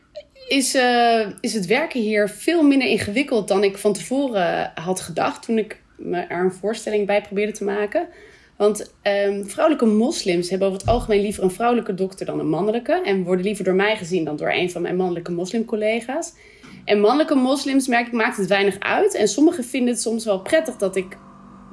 is, 0.48 0.75
uh, 0.75 1.27
is 1.39 1.53
het 1.53 1.65
werken 1.65 2.01
hier 2.01 2.29
veel 2.29 2.63
minder 2.63 2.88
ingewikkeld 2.88 3.48
dan 3.48 3.63
ik 3.63 3.77
van 3.77 3.93
tevoren 3.93 4.72
had 4.75 5.00
gedacht 5.00 5.43
toen 5.43 5.57
ik 5.57 5.81
me 5.98 6.17
er 6.19 6.43
een 6.43 6.51
voorstelling 6.51 7.07
bij 7.07 7.22
probeerde 7.22 7.51
te 7.51 7.63
maken. 7.63 8.07
Want 8.57 8.93
um, 9.03 9.50
vrouwelijke 9.50 9.86
moslims 9.86 10.50
hebben 10.50 10.67
over 10.67 10.79
het 10.79 10.89
algemeen 10.89 11.22
liever 11.22 11.43
een 11.43 11.51
vrouwelijke 11.51 11.93
dokter 11.93 12.25
dan 12.25 12.39
een 12.39 12.50
mannelijke. 12.50 13.01
En 13.05 13.24
worden 13.24 13.45
liever 13.45 13.63
door 13.63 13.74
mij 13.74 13.98
gezien 13.98 14.25
dan 14.25 14.36
door 14.36 14.51
een 14.51 14.72
van 14.72 14.81
mijn 14.81 14.95
mannelijke 14.95 15.31
moslimcollega's. 15.31 16.33
En 16.86 17.00
mannelijke 17.00 17.36
moslims 17.36 17.88
merk 17.88 18.07
ik, 18.07 18.13
maakt 18.13 18.38
het 18.38 18.48
weinig 18.48 18.79
uit. 18.79 19.15
En 19.15 19.27
sommigen 19.27 19.63
vinden 19.63 19.93
het 19.93 20.01
soms 20.01 20.25
wel 20.25 20.39
prettig 20.39 20.75
dat 20.75 20.95
ik 20.95 21.17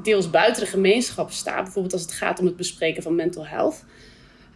deels 0.04 0.30
buiten 0.30 0.62
de 0.62 0.70
gemeenschap 0.70 1.30
sta. 1.30 1.62
Bijvoorbeeld 1.62 1.92
als 1.92 2.02
het 2.02 2.12
gaat 2.12 2.38
om 2.38 2.46
het 2.46 2.56
bespreken 2.56 3.02
van 3.02 3.14
mental 3.14 3.46
health. 3.46 3.84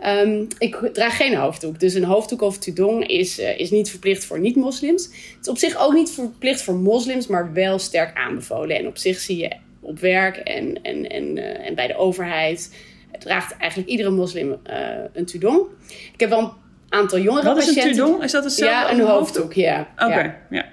Um, 0.07 0.47
ik 0.59 0.91
draag 0.93 1.17
geen 1.17 1.37
hoofddoek. 1.37 1.81
Dus 1.81 1.95
een 1.95 2.05
hoofddoek 2.05 2.43
of 2.43 2.59
tudong 2.59 3.07
is, 3.07 3.39
uh, 3.39 3.59
is 3.59 3.71
niet 3.71 3.91
verplicht 3.91 4.25
voor 4.25 4.41
niet-moslims. 4.41 5.05
Het 5.05 5.39
is 5.41 5.49
op 5.49 5.59
zich 5.59 5.77
ook 5.79 5.93
niet 5.93 6.11
verplicht 6.11 6.63
voor 6.63 6.75
moslims, 6.75 7.27
maar 7.27 7.53
wel 7.53 7.79
sterk 7.79 8.17
aanbevolen. 8.17 8.77
En 8.77 8.87
op 8.87 8.97
zich 8.97 9.19
zie 9.19 9.37
je 9.37 9.51
op 9.81 9.99
werk 9.99 10.37
en, 10.37 10.83
en, 10.83 11.09
en, 11.09 11.37
uh, 11.37 11.67
en 11.67 11.75
bij 11.75 11.87
de 11.87 11.97
overheid 11.97 12.75
draagt 13.19 13.57
eigenlijk 13.57 13.91
iedere 13.91 14.11
moslim 14.11 14.49
uh, 14.71 14.79
een 15.13 15.25
tudong. 15.25 15.67
Ik 16.13 16.21
heb 16.21 16.29
wel 16.29 16.39
een 16.39 16.53
aantal 16.89 17.19
jongere 17.19 17.47
Wat 17.47 17.55
patiënten... 17.55 17.83
Wat 17.83 17.91
is 17.93 17.99
een 17.99 18.05
tudong? 18.05 18.23
Is 18.23 18.33
dat 18.33 18.45
hetzelfde 18.45 18.75
Ja, 18.75 18.93
een 18.93 19.07
hoofddoek, 19.07 19.53
ja. 19.53 19.89
Oké, 19.93 20.05
okay, 20.05 20.25
ja. 20.25 20.37
ja. 20.51 20.65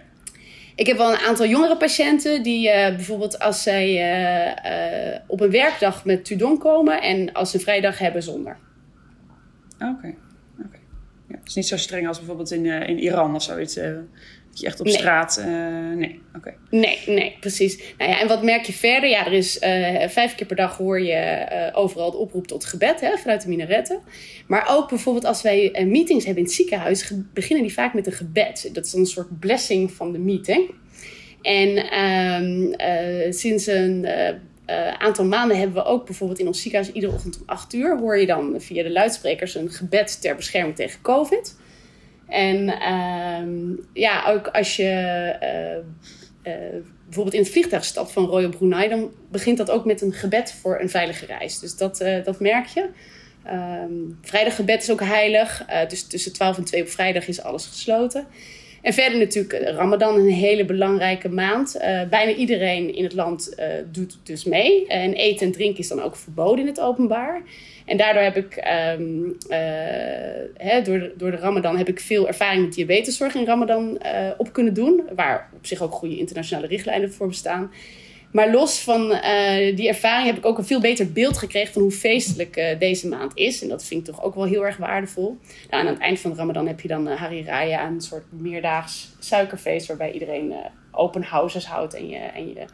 Ik 0.75 0.87
heb 0.87 0.97
wel 0.97 1.11
een 1.11 1.17
aantal 1.17 1.45
jongere 1.45 1.77
patiënten 1.77 2.43
die 2.43 2.67
uh, 2.67 2.73
bijvoorbeeld 2.73 3.39
als 3.39 3.63
zij 3.63 3.87
uh, 3.87 5.11
uh, 5.11 5.19
op 5.27 5.41
een 5.41 5.51
werkdag 5.51 6.05
met 6.05 6.25
Tudong 6.25 6.59
komen 6.59 7.01
en 7.01 7.33
als 7.33 7.51
ze 7.51 7.57
een 7.57 7.63
vrijdag 7.63 7.97
hebben 7.97 8.23
zonder. 8.23 8.57
Oké. 9.73 9.91
Okay. 9.91 10.17
Okay. 10.65 10.79
Ja, 11.27 11.37
het 11.37 11.47
is 11.47 11.55
niet 11.55 11.67
zo 11.67 11.77
streng 11.77 12.07
als 12.07 12.17
bijvoorbeeld 12.17 12.51
in, 12.51 12.65
in 12.65 12.99
Iran 12.99 13.35
of 13.35 13.43
zoiets. 13.43 13.79
Dat 14.51 14.59
je 14.59 14.65
echt 14.65 14.79
op 14.79 14.85
nee. 14.85 14.95
straat. 14.95 15.43
nee, 15.95 16.19
oké. 16.35 16.53
Nee, 16.69 16.99
nee, 17.05 17.37
precies. 17.39 17.93
Nou 17.97 18.11
ja, 18.11 18.19
en 18.19 18.27
wat 18.27 18.43
merk 18.43 18.65
je 18.65 18.73
verder? 18.73 19.09
Ja, 19.09 19.25
er 19.25 19.33
is 19.33 19.57
vijf 20.07 20.35
keer 20.35 20.47
per 20.47 20.55
dag 20.55 20.77
hoor 20.77 21.01
je 21.01 21.71
overal 21.73 22.11
de 22.11 22.17
oproep 22.17 22.47
tot 22.47 22.65
gebed 22.65 23.01
hè, 23.01 23.17
vanuit 23.17 23.41
de 23.41 23.49
minaretten. 23.49 23.99
Maar 24.47 24.67
ook 24.69 24.89
bijvoorbeeld 24.89 25.25
als 25.25 25.41
wij 25.41 25.85
meetings 25.87 26.25
hebben 26.25 26.43
in 26.43 26.49
het 26.49 26.57
ziekenhuis, 26.57 27.13
beginnen 27.33 27.65
die 27.65 27.73
vaak 27.73 27.93
met 27.93 28.07
een 28.07 28.13
gebed. 28.13 28.69
Dat 28.73 28.85
is 28.85 28.93
een 28.93 29.05
soort 29.05 29.39
blessing 29.39 29.91
van 29.91 30.11
de 30.11 30.19
meeting. 30.19 30.71
En 31.41 31.77
uh, 32.79 33.31
sinds 33.31 33.67
een 33.67 34.05
uh, 34.05 34.93
aantal 34.97 35.25
maanden 35.25 35.57
hebben 35.57 35.75
we 35.75 35.89
ook 35.89 36.05
bijvoorbeeld 36.05 36.39
in 36.39 36.47
ons 36.47 36.61
ziekenhuis 36.61 36.93
iedere 36.93 37.13
ochtend 37.13 37.39
om 37.39 37.43
8 37.45 37.73
uur 37.73 37.99
hoor 37.99 38.17
je 38.17 38.25
dan 38.25 38.55
via 38.57 38.83
de 38.83 38.91
luidsprekers 38.91 39.55
een 39.55 39.69
gebed 39.69 40.21
ter 40.21 40.35
bescherming 40.35 40.75
tegen 40.75 41.01
COVID. 41.01 41.59
En 42.31 42.91
um, 42.91 43.79
ja, 43.93 44.25
ook 44.27 44.47
als 44.47 44.75
je 44.75 44.89
bijvoorbeeld 47.05 47.35
in 47.35 47.41
het 47.41 47.51
vliegtuig 47.51 47.85
stapt 47.85 48.11
van 48.11 48.25
Royal 48.25 48.49
Brunei, 48.49 48.89
dan 48.89 49.11
begint 49.31 49.57
dat 49.57 49.71
ook 49.71 49.85
met 49.85 50.01
een 50.01 50.13
gebed 50.13 50.53
voor 50.61 50.79
een 50.79 50.89
veilige 50.89 51.25
reis. 51.25 51.59
Dus 51.59 51.77
dat, 51.77 51.97
dat 52.23 52.39
merk 52.39 52.65
je. 52.67 52.89
Um, 53.83 54.17
vrijdaggebed 54.21 54.81
is 54.81 54.91
ook 54.91 55.03
heilig. 55.03 55.65
dus 55.87 56.07
tussen 56.07 56.33
12 56.33 56.57
en 56.57 56.63
2 56.63 56.81
op 56.81 56.89
vrijdag 56.89 57.27
is 57.27 57.41
alles 57.41 57.65
gesloten. 57.65 58.27
En 58.81 58.93
verder 58.93 59.19
natuurlijk 59.19 59.53
Ramadan, 59.63 60.15
een 60.15 60.29
hele 60.29 60.65
belangrijke 60.65 61.29
maand. 61.29 61.77
Bijna 62.09 62.33
iedereen 62.33 62.95
in 62.95 63.03
het 63.03 63.13
land 63.13 63.55
doet 63.91 64.17
dus 64.23 64.43
mee. 64.43 64.87
En 64.87 65.13
eten 65.13 65.45
en 65.45 65.51
drinken 65.51 65.79
is 65.79 65.87
dan 65.87 66.01
ook 66.01 66.15
verboden 66.15 66.59
in 66.59 66.67
het 66.67 66.79
openbaar. 66.79 67.41
En 67.85 67.97
daardoor 67.97 68.23
heb 68.23 68.35
ik, 68.35 68.71
um, 68.99 69.25
uh, 69.25 69.57
hè, 70.57 70.81
door, 70.81 71.11
door 71.17 71.31
de 71.31 71.37
Ramadan, 71.37 71.77
heb 71.77 71.87
ik 71.87 71.99
veel 71.99 72.27
ervaring 72.27 72.63
met 72.63 72.73
diabeteszorg 72.73 73.35
in 73.35 73.45
Ramadan 73.45 74.01
op 74.37 74.53
kunnen 74.53 74.73
doen. 74.73 75.01
Waar 75.15 75.49
op 75.55 75.65
zich 75.65 75.81
ook 75.81 75.91
goede 75.91 76.17
internationale 76.17 76.67
richtlijnen 76.67 77.13
voor 77.13 77.27
bestaan. 77.27 77.71
Maar 78.31 78.51
los 78.51 78.79
van 78.79 79.11
uh, 79.11 79.75
die 79.75 79.87
ervaring 79.87 80.27
heb 80.27 80.37
ik 80.37 80.45
ook 80.45 80.57
een 80.57 80.65
veel 80.65 80.81
beter 80.81 81.11
beeld 81.11 81.37
gekregen 81.37 81.73
van 81.73 81.81
hoe 81.81 81.91
feestelijk 81.91 82.75
deze 82.79 83.07
maand 83.07 83.31
is. 83.35 83.61
En 83.61 83.69
dat 83.69 83.85
vind 83.85 84.07
ik 84.07 84.13
toch 84.13 84.23
ook 84.23 84.35
wel 84.35 84.45
heel 84.45 84.65
erg 84.65 84.77
waardevol. 84.77 85.37
Nou, 85.69 85.83
aan 85.83 85.93
het 85.93 86.01
eind 86.01 86.19
van 86.19 86.35
Ramadan 86.35 86.67
heb 86.67 86.79
je 86.79 86.87
dan 86.87 87.07
uh, 87.07 87.15
Hari 87.15 87.43
Raya, 87.43 87.87
een 87.87 88.01
soort 88.01 88.23
meerdaags 88.29 89.09
suikerfeest 89.19 89.87
waarbij 89.87 90.11
iedereen 90.11 90.53
open 90.91 91.23
houses 91.23 91.65
houdt 91.65 91.93
en 91.93 92.09
je, 92.09 92.17
en 92.17 92.47
je 92.47 92.65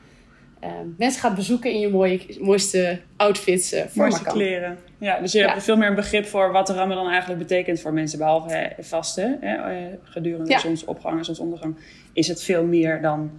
mensen 0.98 1.22
gaat 1.22 1.36
bezoeken 1.36 1.72
in 1.72 1.80
je 1.80 1.90
mooie, 1.90 2.22
mooiste 2.40 3.00
outfits 3.16 3.70
voor 3.70 4.04
Mooiste 4.04 4.24
kleren. 4.24 4.78
Ja, 4.98 5.20
dus 5.20 5.32
je 5.32 5.40
ja. 5.40 5.48
hebt 5.48 5.64
veel 5.64 5.78
meer 5.78 5.90
een 5.90 5.96
begrip 5.96 6.26
voor 6.26 6.52
wat 6.52 6.68
de 6.68 6.74
Ramadan 6.74 7.10
eigenlijk 7.10 7.40
betekent 7.40 7.80
voor 7.80 7.94
mensen, 7.94 8.18
behalve 8.18 8.50
hè, 8.50 8.84
vasten. 8.84 9.38
Hè, 9.42 9.90
gedurende 10.04 10.50
ja. 10.50 10.60
zonsopgang 10.60 11.18
en 11.18 11.26
zonsondergang 11.26 11.76
is 12.14 12.28
het 12.28 12.44
veel 12.44 12.64
meer 12.64 13.02
dan 13.02 13.32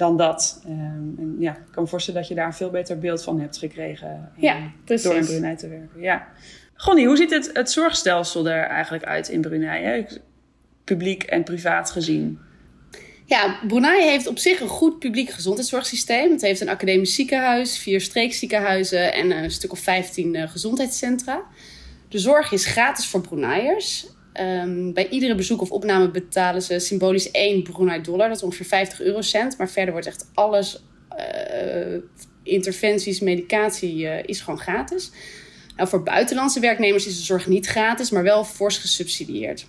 dan 0.00 0.16
dat. 0.16 0.62
Um, 0.66 1.14
en 1.18 1.36
ja, 1.38 1.50
ik 1.50 1.72
kan 1.72 1.82
me 1.82 1.88
voorstellen 1.88 2.20
dat 2.20 2.28
je 2.28 2.34
daar 2.34 2.46
een 2.46 2.52
veel 2.52 2.70
beter 2.70 2.98
beeld 2.98 3.22
van 3.22 3.40
hebt 3.40 3.58
gekregen. 3.58 4.32
Ja, 4.36 4.56
precies. 4.84 5.04
Door 5.04 5.16
in 5.16 5.24
Brunei 5.24 5.56
te 5.56 5.68
werken. 5.68 6.00
Ja. 6.00 6.26
Gonnie, 6.74 7.06
hoe 7.06 7.16
ziet 7.16 7.30
het, 7.30 7.50
het 7.52 7.70
zorgstelsel 7.70 8.48
er 8.48 8.62
eigenlijk 8.62 9.04
uit 9.04 9.28
in 9.28 9.40
Brunei? 9.40 9.84
Hè? 9.84 10.04
Publiek 10.84 11.22
en 11.22 11.44
privaat 11.44 11.90
gezien. 11.90 12.38
Ja, 13.30 13.58
Brunei 13.66 14.02
heeft 14.02 14.26
op 14.26 14.38
zich 14.38 14.60
een 14.60 14.68
goed 14.68 14.98
publiek 14.98 15.30
gezondheidszorgsysteem. 15.30 16.30
Het 16.30 16.40
heeft 16.40 16.60
een 16.60 16.68
academisch 16.68 17.14
ziekenhuis, 17.14 17.78
vier 17.78 18.00
streekziekenhuizen 18.00 19.12
en 19.12 19.30
een 19.30 19.50
stuk 19.50 19.72
of 19.72 19.78
15 19.78 20.34
uh, 20.34 20.50
gezondheidscentra. 20.50 21.42
De 22.08 22.18
zorg 22.18 22.52
is 22.52 22.66
gratis 22.66 23.06
voor 23.06 23.20
Bruneiers. 23.20 24.06
Um, 24.40 24.92
bij 24.92 25.08
iedere 25.08 25.34
bezoek 25.34 25.60
of 25.60 25.70
opname 25.70 26.10
betalen 26.10 26.62
ze 26.62 26.78
symbolisch 26.78 27.30
1 27.30 27.62
Brunei 27.62 28.02
dollar. 28.02 28.28
Dat 28.28 28.36
is 28.36 28.42
ongeveer 28.42 28.66
50 28.66 29.00
eurocent. 29.00 29.58
Maar 29.58 29.70
verder 29.70 29.92
wordt 29.92 30.06
echt 30.06 30.30
alles, 30.34 30.82
uh, 31.18 31.96
interventies, 32.42 33.20
medicatie, 33.20 33.96
uh, 33.96 34.22
is 34.24 34.40
gewoon 34.40 34.60
gratis. 34.60 35.10
Nou, 35.76 35.88
voor 35.88 36.02
buitenlandse 36.02 36.60
werknemers 36.60 37.06
is 37.06 37.16
de 37.16 37.24
zorg 37.24 37.46
niet 37.46 37.66
gratis, 37.66 38.10
maar 38.10 38.22
wel 38.22 38.44
fors 38.44 38.78
gesubsidieerd. 38.78 39.66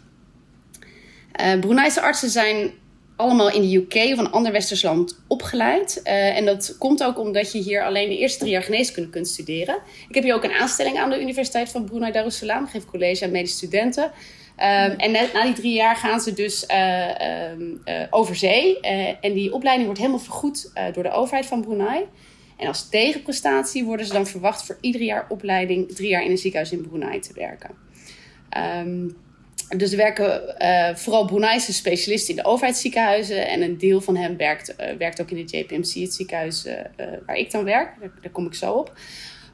Uh, 1.42 1.98
artsen 1.98 2.30
zijn 2.30 2.74
allemaal 3.22 3.52
in 3.52 3.62
de 3.62 3.76
UK 3.76 4.14
of 4.14 4.18
een 4.18 4.32
ander 4.32 4.52
westers 4.52 4.82
land 4.82 5.22
opgeleid. 5.28 6.02
en 6.04 6.46
dat 6.46 6.76
komt 6.78 7.04
ook 7.04 7.20
omdat 7.20 7.52
je 7.52 7.60
hier 7.60 7.84
alleen 7.84 8.10
de 8.10 8.18
eerste 8.18 8.40
drie 8.40 8.52
jaar 8.52 8.64
geneeskunde 8.64 9.10
kunt 9.10 9.28
studeren. 9.28 9.78
Ik 10.10 10.16
heb 10.16 10.24
hier 10.24 10.36
ook 10.36 10.44
een 10.44 10.52
aanstelling 10.52 10.98
aan 10.98 11.10
de 11.10 11.22
Universiteit 11.22 11.70
van 11.70 11.86
Brunei 11.86 12.12
Darussalam. 12.12 12.68
Geef 12.68 12.86
college 12.86 13.26
aan 13.26 13.32
medische 13.32 13.58
studenten. 13.58 14.04
Um, 14.04 14.98
en 14.98 15.12
na, 15.12 15.26
na, 15.34 15.44
die 15.44 15.54
drie 15.54 15.74
jaar 15.74 15.96
gaan 15.96 16.20
ze 16.20 16.34
dus 16.34 16.66
uh, 16.68 18.04
over 18.10 18.36
zee. 18.36 18.80
En 19.22 19.34
die 19.34 19.54
opleiding 19.54 19.86
wordt 19.86 20.02
helemaal 20.02 20.24
vergoed 20.24 20.72
door 20.94 21.04
de 21.04 21.12
overheid 21.12 21.46
van 21.46 21.62
Brunei. 21.62 22.06
En 22.62 22.68
als 22.68 22.90
tegenprestatie 22.90 23.84
worden 23.86 24.06
ze 24.06 24.14
dan 24.14 24.28
verwacht 24.28 24.64
voor 24.66 24.78
ieder 24.82 25.02
jaar 25.02 25.26
opleiding 25.30 25.96
drie 25.96 26.10
jaar 26.10 26.24
in 26.24 26.32
een 26.32 26.38
ziekenhuis 26.38 26.72
in 26.72 26.82
Brunei 26.82 27.20
te 27.20 27.34
werken. 27.34 27.70
Um, 28.86 29.18
dus 29.78 29.92
er 29.92 29.98
werken 29.98 30.56
vooral 30.98 31.26
Bruneise 31.26 31.74
specialisten 31.74 32.36
in 32.36 32.42
de 32.42 32.50
overheidsziekenhuizen. 32.50 33.48
En 33.48 33.62
een 33.62 33.78
deel 33.78 34.02
van 34.02 34.16
hen 34.16 34.38
werkt, 34.38 34.76
werkt 34.98 35.22
ook 35.22 35.32
in 35.32 35.46
de 35.46 35.58
JPMC, 35.58 35.94
het 35.94 36.14
ziekenhuis 36.14 36.68
waar 37.26 37.36
ik 37.36 37.52
dan 37.52 37.64
werk. 37.64 37.94
Daar, 38.22 38.32
kom 38.32 38.46
ik 38.46 38.54
zo 38.54 38.72
op. 38.72 38.94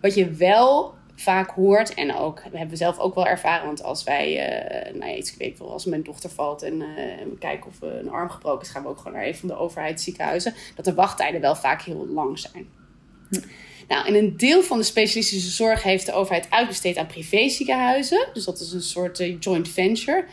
Wat 0.02 0.14
je 0.14 0.32
wel 0.32 0.96
vaak 1.22 1.50
hoort. 1.50 1.94
En 1.94 2.16
ook, 2.16 2.44
we 2.52 2.58
hebben 2.58 2.78
zelf 2.78 3.00
ook 3.00 3.16
wel 3.16 3.28
ervaren. 3.28 3.66
Want 3.66 3.84
als 3.84 4.04
wij, 4.04 4.32
uh, 4.32 4.94
nou 4.94 5.12
ja, 5.12 5.18
iets 5.18 5.38
weet 5.38 5.60
wel, 5.60 5.72
als 5.72 5.86
mijn 5.86 6.04
dochter 6.04 6.30
valt 6.30 6.62
en 6.62 6.74
uh, 6.74 6.88
we 7.24 7.38
kijken 7.40 7.70
of 7.70 7.82
een 7.82 8.10
arm 8.10 8.30
gebroken 8.30 8.66
is, 8.66 8.70
gaan 8.70 8.84
we 8.84 8.90
ook 8.90 8.98
gewoon 8.98 9.14
naar 9.14 9.26
een 9.26 9.36
van 9.36 9.48
de 9.48 9.58
overheidsziekenhuizen. 9.58 10.54
Dat 10.76 10.86
de 10.86 10.94
wachttijden 10.94 11.42
wel 11.42 11.56
vaak 11.56 11.82
heel 11.82 12.08
lang 12.08 12.40
zijn. 12.40 12.70
Nou, 13.88 14.08
en 14.08 14.16
een 14.16 14.38
deel 14.38 14.64
van 14.64 14.78
de 14.78 14.84
specialistische 14.84 15.50
zorg 15.50 15.84
heeft 15.84 16.06
de 16.06 16.14
overheid 16.14 16.48
uitbesteed 16.50 16.98
aan 16.98 17.08
privéziekenhuizen. 17.08 18.28
Dus 18.34 18.46
dat 18.46 18.60
is 18.60 18.72
een 18.72 18.82
soort 18.82 19.20
uh, 19.20 19.36
joint 19.40 19.70
venture. 19.70 20.26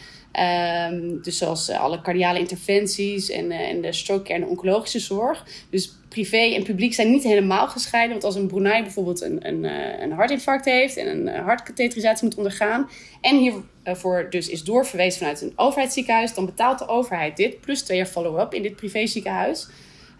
Um, 0.90 1.22
dus 1.22 1.38
zoals 1.38 1.68
uh, 1.68 1.80
alle 1.80 2.00
cardiale 2.00 2.38
interventies 2.38 3.30
en, 3.30 3.44
uh, 3.44 3.60
en 3.60 3.80
de 3.80 3.92
stroke 3.92 4.32
en 4.32 4.40
de 4.40 4.46
oncologische 4.46 4.98
zorg. 4.98 5.46
Dus 5.70 5.92
privé 6.08 6.36
en 6.36 6.62
publiek 6.62 6.94
zijn 6.94 7.10
niet 7.10 7.22
helemaal 7.22 7.68
gescheiden. 7.68 8.12
Want 8.12 8.24
als 8.24 8.34
een 8.34 8.46
Brunei 8.46 8.82
bijvoorbeeld 8.82 9.20
een, 9.20 9.48
een, 9.48 9.64
een 10.02 10.12
hartinfarct 10.12 10.64
heeft 10.64 10.96
en 10.96 11.08
een 11.08 11.28
hartkatheterisatie 11.44 12.24
moet 12.24 12.36
ondergaan. 12.36 12.88
En 13.20 13.38
hiervoor 13.38 14.26
dus 14.30 14.48
is 14.48 14.62
doorverwezen 14.62 15.18
vanuit 15.18 15.40
een 15.40 15.52
overheidsziekenhuis. 15.56 16.34
Dan 16.34 16.46
betaalt 16.46 16.78
de 16.78 16.88
overheid 16.88 17.36
dit 17.36 17.60
plus 17.60 17.82
twee 17.82 17.96
jaar 17.96 18.06
follow-up 18.06 18.54
in 18.54 18.62
dit 18.62 18.76
privéziekenhuis. 18.76 19.68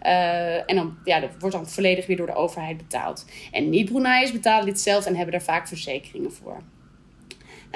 Uh, 0.05 0.69
en 0.69 0.75
dan, 0.75 0.97
ja, 1.03 1.19
dat 1.19 1.29
wordt 1.39 1.55
dan 1.55 1.69
volledig 1.69 2.05
weer 2.05 2.17
door 2.17 2.25
de 2.25 2.35
overheid 2.35 2.77
betaald. 2.77 3.25
En 3.51 3.69
niet-Bruneiers 3.69 4.31
betalen 4.31 4.65
dit 4.65 4.79
zelf 4.79 5.05
en 5.05 5.15
hebben 5.15 5.31
daar 5.31 5.43
vaak 5.43 5.67
verzekeringen 5.67 6.31
voor. 6.31 6.61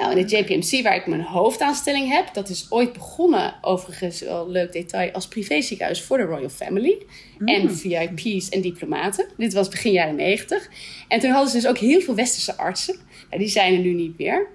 Nou, 0.00 0.18
in 0.18 0.26
de 0.26 0.36
JPMC, 0.36 0.82
waar 0.82 0.96
ik 0.96 1.06
mijn 1.06 1.22
hoofdaanstelling 1.22 2.08
heb, 2.12 2.34
dat 2.34 2.48
is 2.48 2.66
ooit 2.70 2.92
begonnen, 2.92 3.54
overigens 3.60 4.20
wel 4.20 4.44
een 4.44 4.50
leuk 4.50 4.72
detail, 4.72 5.12
als 5.12 5.28
privéziekenhuis 5.28 6.02
voor 6.02 6.16
de 6.16 6.22
Royal 6.22 6.48
Family. 6.48 6.96
En 7.44 7.62
mm. 7.62 7.70
VIP's 7.70 8.48
en 8.48 8.60
diplomaten. 8.60 9.26
Dit 9.36 9.52
was 9.52 9.68
begin 9.68 9.92
jaren 9.92 10.14
90. 10.14 10.68
En 11.08 11.20
toen 11.20 11.30
hadden 11.30 11.50
ze 11.50 11.56
dus 11.56 11.66
ook 11.66 11.78
heel 11.78 12.00
veel 12.00 12.14
westerse 12.14 12.56
artsen. 12.56 12.96
Nou, 13.28 13.42
die 13.42 13.50
zijn 13.50 13.74
er 13.74 13.80
nu 13.80 13.92
niet 13.92 14.18
meer. 14.18 14.48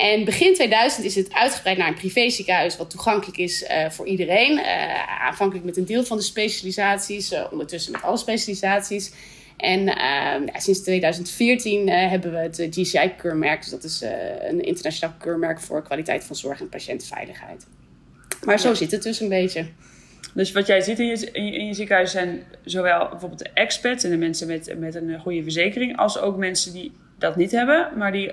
En 0.00 0.24
begin 0.24 0.54
2000 0.54 1.04
is 1.04 1.14
het 1.14 1.32
uitgebreid 1.32 1.78
naar 1.78 1.88
een 1.88 1.94
privéziekenhuis, 1.94 2.76
wat 2.76 2.90
toegankelijk 2.90 3.38
is 3.38 3.62
uh, 3.62 3.90
voor 3.90 4.06
iedereen. 4.06 4.58
Uh, 4.58 5.22
aanvankelijk 5.22 5.64
met 5.64 5.76
een 5.76 5.84
deel 5.84 6.04
van 6.04 6.16
de 6.16 6.22
specialisaties, 6.22 7.32
uh, 7.32 7.44
ondertussen 7.50 7.92
met 7.92 8.02
alle 8.02 8.16
specialisaties. 8.16 9.12
En 9.56 9.84
ja, 9.84 10.58
sinds 10.58 10.80
2014 10.80 11.88
hebben 11.88 12.32
we 12.32 12.38
het 12.38 12.66
GCI-keurmerk. 12.70 13.60
Dus 13.60 13.70
dat 13.70 13.84
is 13.84 14.04
een 14.40 14.60
internationaal 14.60 15.14
keurmerk 15.18 15.60
voor 15.60 15.82
kwaliteit 15.82 16.24
van 16.24 16.36
zorg 16.36 16.60
en 16.60 16.68
patiëntveiligheid. 16.68 17.66
Maar 18.44 18.60
zo 18.60 18.74
zit 18.74 18.90
het 18.90 19.02
dus 19.02 19.20
een 19.20 19.28
beetje. 19.28 19.66
Dus 20.34 20.52
wat 20.52 20.66
jij 20.66 20.80
ziet 20.80 20.98
in 20.98 21.06
je, 21.06 21.30
in 21.32 21.66
je, 21.66 21.74
ziekenhuis 21.74 22.10
zijn 22.10 22.42
zowel 22.64 23.08
bijvoorbeeld 23.08 23.40
de 23.40 23.50
experts 23.54 24.04
en 24.04 24.10
de 24.10 24.16
mensen 24.16 24.46
met, 24.46 24.74
met 24.78 24.94
een 24.94 25.20
goede 25.20 25.42
verzekering, 25.42 25.96
als 25.96 26.18
ook 26.18 26.36
mensen 26.36 26.72
die 26.72 26.92
dat 27.18 27.36
niet 27.36 27.50
hebben, 27.50 27.88
maar 27.96 28.12
die 28.12 28.32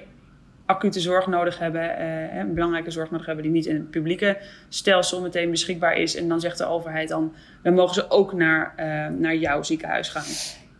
acute 0.67 0.99
zorg 0.99 1.27
nodig 1.27 1.59
hebben, 1.59 2.05
een 2.37 2.53
belangrijke 2.53 2.91
zorg 2.91 3.11
nodig 3.11 3.25
hebben 3.25 3.43
die 3.43 3.53
niet 3.53 3.65
in 3.65 3.75
het 3.75 3.89
publieke 3.89 4.37
stelsel 4.69 5.21
meteen 5.21 5.51
beschikbaar 5.51 5.97
is. 5.97 6.15
En 6.15 6.27
dan 6.27 6.39
zegt 6.39 6.57
de 6.57 6.65
overheid 6.65 7.09
dan, 7.09 7.33
dan 7.63 7.73
mogen 7.73 7.93
ze 7.93 8.09
ook 8.09 8.33
naar, 8.33 8.73
uh, 8.79 9.19
naar 9.19 9.35
jouw 9.35 9.63
ziekenhuis 9.63 10.09
gaan. 10.09 10.25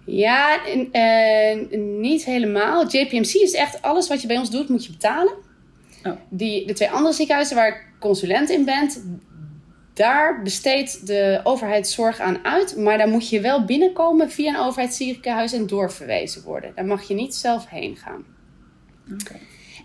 Ja, 0.06 0.60
uh, 0.94 1.67
niet 2.00 2.25
helemaal. 2.25 2.88
JPMC 2.88 3.34
is 3.34 3.53
echt 3.53 3.82
alles 3.82 4.08
wat 4.08 4.22
je 4.22 4.27
bij 4.27 4.38
ons 4.38 4.51
doet, 4.51 4.70
moet 4.70 4.86
je 4.86 4.91
betalen. 4.91 5.34
Oh. 6.03 6.13
Die, 6.29 6.67
de 6.67 6.74
twee 6.74 6.89
andere 6.89 7.13
ziekenhuizen 7.13 7.56
waar 7.56 7.67
ik 7.67 7.86
consulent 8.00 8.50
in 8.50 8.65
ben, 8.65 8.89
daar 9.94 10.41
besteedt 10.41 11.08
de 11.08 11.39
overheid 11.44 11.88
zorg 11.88 12.20
aan 12.20 12.46
uit. 12.46 12.77
Maar 12.77 12.98
daar 12.98 13.08
moet 13.08 13.29
je 13.29 13.41
wel 13.41 13.65
binnenkomen 13.65 14.32
via 14.32 14.50
een 14.50 14.65
overheidsziekenhuis 14.65 15.53
en 15.53 15.67
doorverwezen 15.67 16.44
worden. 16.44 16.72
Daar 16.75 16.86
mag 16.86 17.08
je 17.08 17.13
niet 17.13 17.36
zelf 17.36 17.70
heen 17.70 17.96
gaan. 17.96 18.25
Oké. 19.13 19.36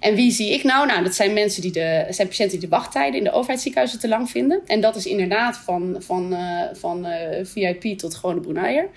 En 0.02 0.14
wie 0.14 0.30
zie 0.30 0.52
ik 0.52 0.62
nou? 0.62 0.86
Nou, 0.86 1.02
dat 1.02 1.14
zijn 1.14 1.32
mensen 1.32 1.62
die 1.62 1.72
de, 1.72 2.06
zijn 2.10 2.28
patiënten 2.28 2.58
die 2.58 2.68
de 2.68 2.76
wachttijden 2.76 3.18
in 3.18 3.24
de 3.24 3.32
overheidsziekenhuizen 3.32 4.00
te 4.00 4.08
lang 4.08 4.30
vinden. 4.30 4.60
En 4.66 4.80
dat 4.80 4.96
is 4.96 5.06
inderdaad 5.06 5.56
van, 5.56 5.96
van, 5.98 6.32
uh, 6.32 6.62
van 6.72 7.06
uh, 7.06 7.12
VIP 7.42 7.98
tot 7.98 8.14
gewone 8.14 8.40
Bruneier. 8.40 8.88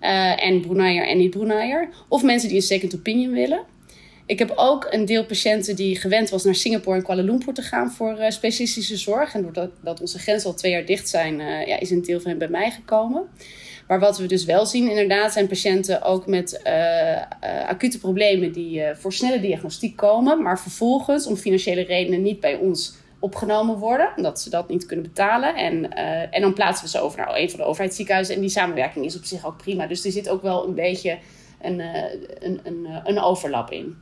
Uh, 0.00 0.44
en 0.44 0.60
Bruneier 0.60 1.06
en 1.06 1.18
niet 1.18 1.30
Bruneier. 1.30 1.88
Of 2.08 2.22
mensen 2.22 2.48
die 2.48 2.56
een 2.56 2.62
second 2.62 2.94
opinion 2.94 3.32
willen. 3.32 3.60
Ik 4.26 4.38
heb 4.38 4.52
ook 4.56 4.86
een 4.90 5.04
deel 5.04 5.26
patiënten 5.26 5.76
die 5.76 5.96
gewend 5.96 6.30
was 6.30 6.44
naar 6.44 6.54
Singapore 6.54 6.96
en 6.96 7.02
Kuala 7.02 7.22
Lumpur 7.22 7.54
te 7.54 7.62
gaan 7.62 7.90
voor 7.90 8.16
specialistische 8.28 8.96
zorg. 8.96 9.34
En 9.34 9.42
doordat 9.42 9.70
dat 9.82 10.00
onze 10.00 10.18
grenzen 10.18 10.50
al 10.50 10.56
twee 10.56 10.72
jaar 10.72 10.86
dicht 10.86 11.08
zijn, 11.08 11.38
ja, 11.66 11.78
is 11.78 11.90
een 11.90 12.02
deel 12.02 12.20
van 12.20 12.30
hen 12.30 12.38
bij 12.38 12.48
mij 12.48 12.70
gekomen. 12.70 13.22
Maar 13.88 14.00
wat 14.00 14.18
we 14.18 14.26
dus 14.26 14.44
wel 14.44 14.66
zien, 14.66 14.88
inderdaad, 14.88 15.32
zijn 15.32 15.48
patiënten 15.48 16.02
ook 16.02 16.26
met 16.26 16.60
uh, 16.66 16.72
uh, 16.72 17.22
acute 17.68 17.98
problemen 17.98 18.52
die 18.52 18.80
uh, 18.80 18.90
voor 18.94 19.12
snelle 19.12 19.40
diagnostiek 19.40 19.96
komen, 19.96 20.42
maar 20.42 20.60
vervolgens 20.60 21.26
om 21.26 21.36
financiële 21.36 21.82
redenen 21.82 22.22
niet 22.22 22.40
bij 22.40 22.54
ons 22.54 22.96
opgenomen 23.20 23.76
worden, 23.76 24.12
omdat 24.16 24.40
ze 24.40 24.50
dat 24.50 24.68
niet 24.68 24.86
kunnen 24.86 25.04
betalen. 25.04 25.56
En, 25.56 25.92
en 26.30 26.40
dan 26.40 26.52
plaatsen 26.52 26.84
we 26.84 26.90
ze 26.90 27.00
over 27.00 27.18
naar 27.18 27.36
een 27.36 27.50
van 27.50 27.58
de 27.58 27.64
overheidsziekenhuizen. 27.64 28.34
En 28.34 28.40
die 28.40 28.50
samenwerking 28.50 29.04
is 29.04 29.16
op 29.16 29.24
zich 29.24 29.46
ook 29.46 29.56
prima. 29.56 29.86
Dus 29.86 30.04
er 30.04 30.12
zit 30.12 30.28
ook 30.28 30.42
wel 30.42 30.66
een 30.66 30.74
beetje 30.74 31.18
een, 31.62 31.80
een, 32.38 32.60
een, 32.62 32.86
een 33.04 33.20
overlap 33.20 33.70
in. 33.70 33.96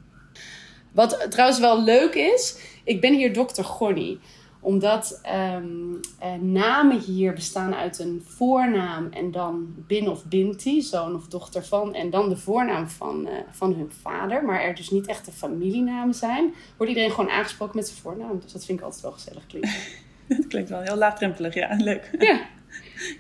Wat 0.93 1.27
trouwens 1.31 1.61
wel 1.61 1.83
leuk 1.83 2.15
is, 2.15 2.57
ik 2.85 3.01
ben 3.01 3.15
hier 3.15 3.33
dokter 3.33 3.65
Gonny 3.65 4.19
omdat 4.67 5.21
um, 5.55 6.01
namen 6.41 7.01
hier 7.01 7.33
bestaan 7.33 7.75
uit 7.75 7.99
een 7.99 8.23
voornaam 8.27 9.09
en 9.13 9.31
dan 9.31 9.75
bin 9.77 10.09
of 10.09 10.25
binti, 10.25 10.83
zoon 10.83 11.15
of 11.15 11.27
dochter 11.27 11.65
van, 11.65 11.95
en 11.95 12.11
dan 12.11 12.29
de 12.29 12.37
voornaam 12.37 12.89
van, 12.89 13.27
uh, 13.27 13.33
van 13.51 13.75
hun 13.75 13.93
vader. 14.01 14.45
Maar 14.45 14.61
er 14.61 14.75
dus 14.75 14.91
niet 14.91 15.07
echt 15.07 15.29
familienamen 15.33 16.15
zijn, 16.15 16.55
wordt 16.77 16.93
iedereen 16.93 17.15
gewoon 17.15 17.31
aangesproken 17.31 17.77
met 17.77 17.89
zijn 17.89 18.01
voornaam. 18.01 18.41
Dus 18.41 18.53
dat 18.53 18.65
vind 18.65 18.79
ik 18.79 18.85
altijd 18.85 19.03
wel 19.03 19.13
gezellig 19.13 19.47
klinken. 19.47 19.71
dat 20.29 20.47
klinkt 20.47 20.71
wel 20.71 20.81
heel 20.81 20.97
laagdrempelig, 20.97 21.55
ja, 21.55 21.77
leuk. 21.79 22.11
Ja. 22.19 22.41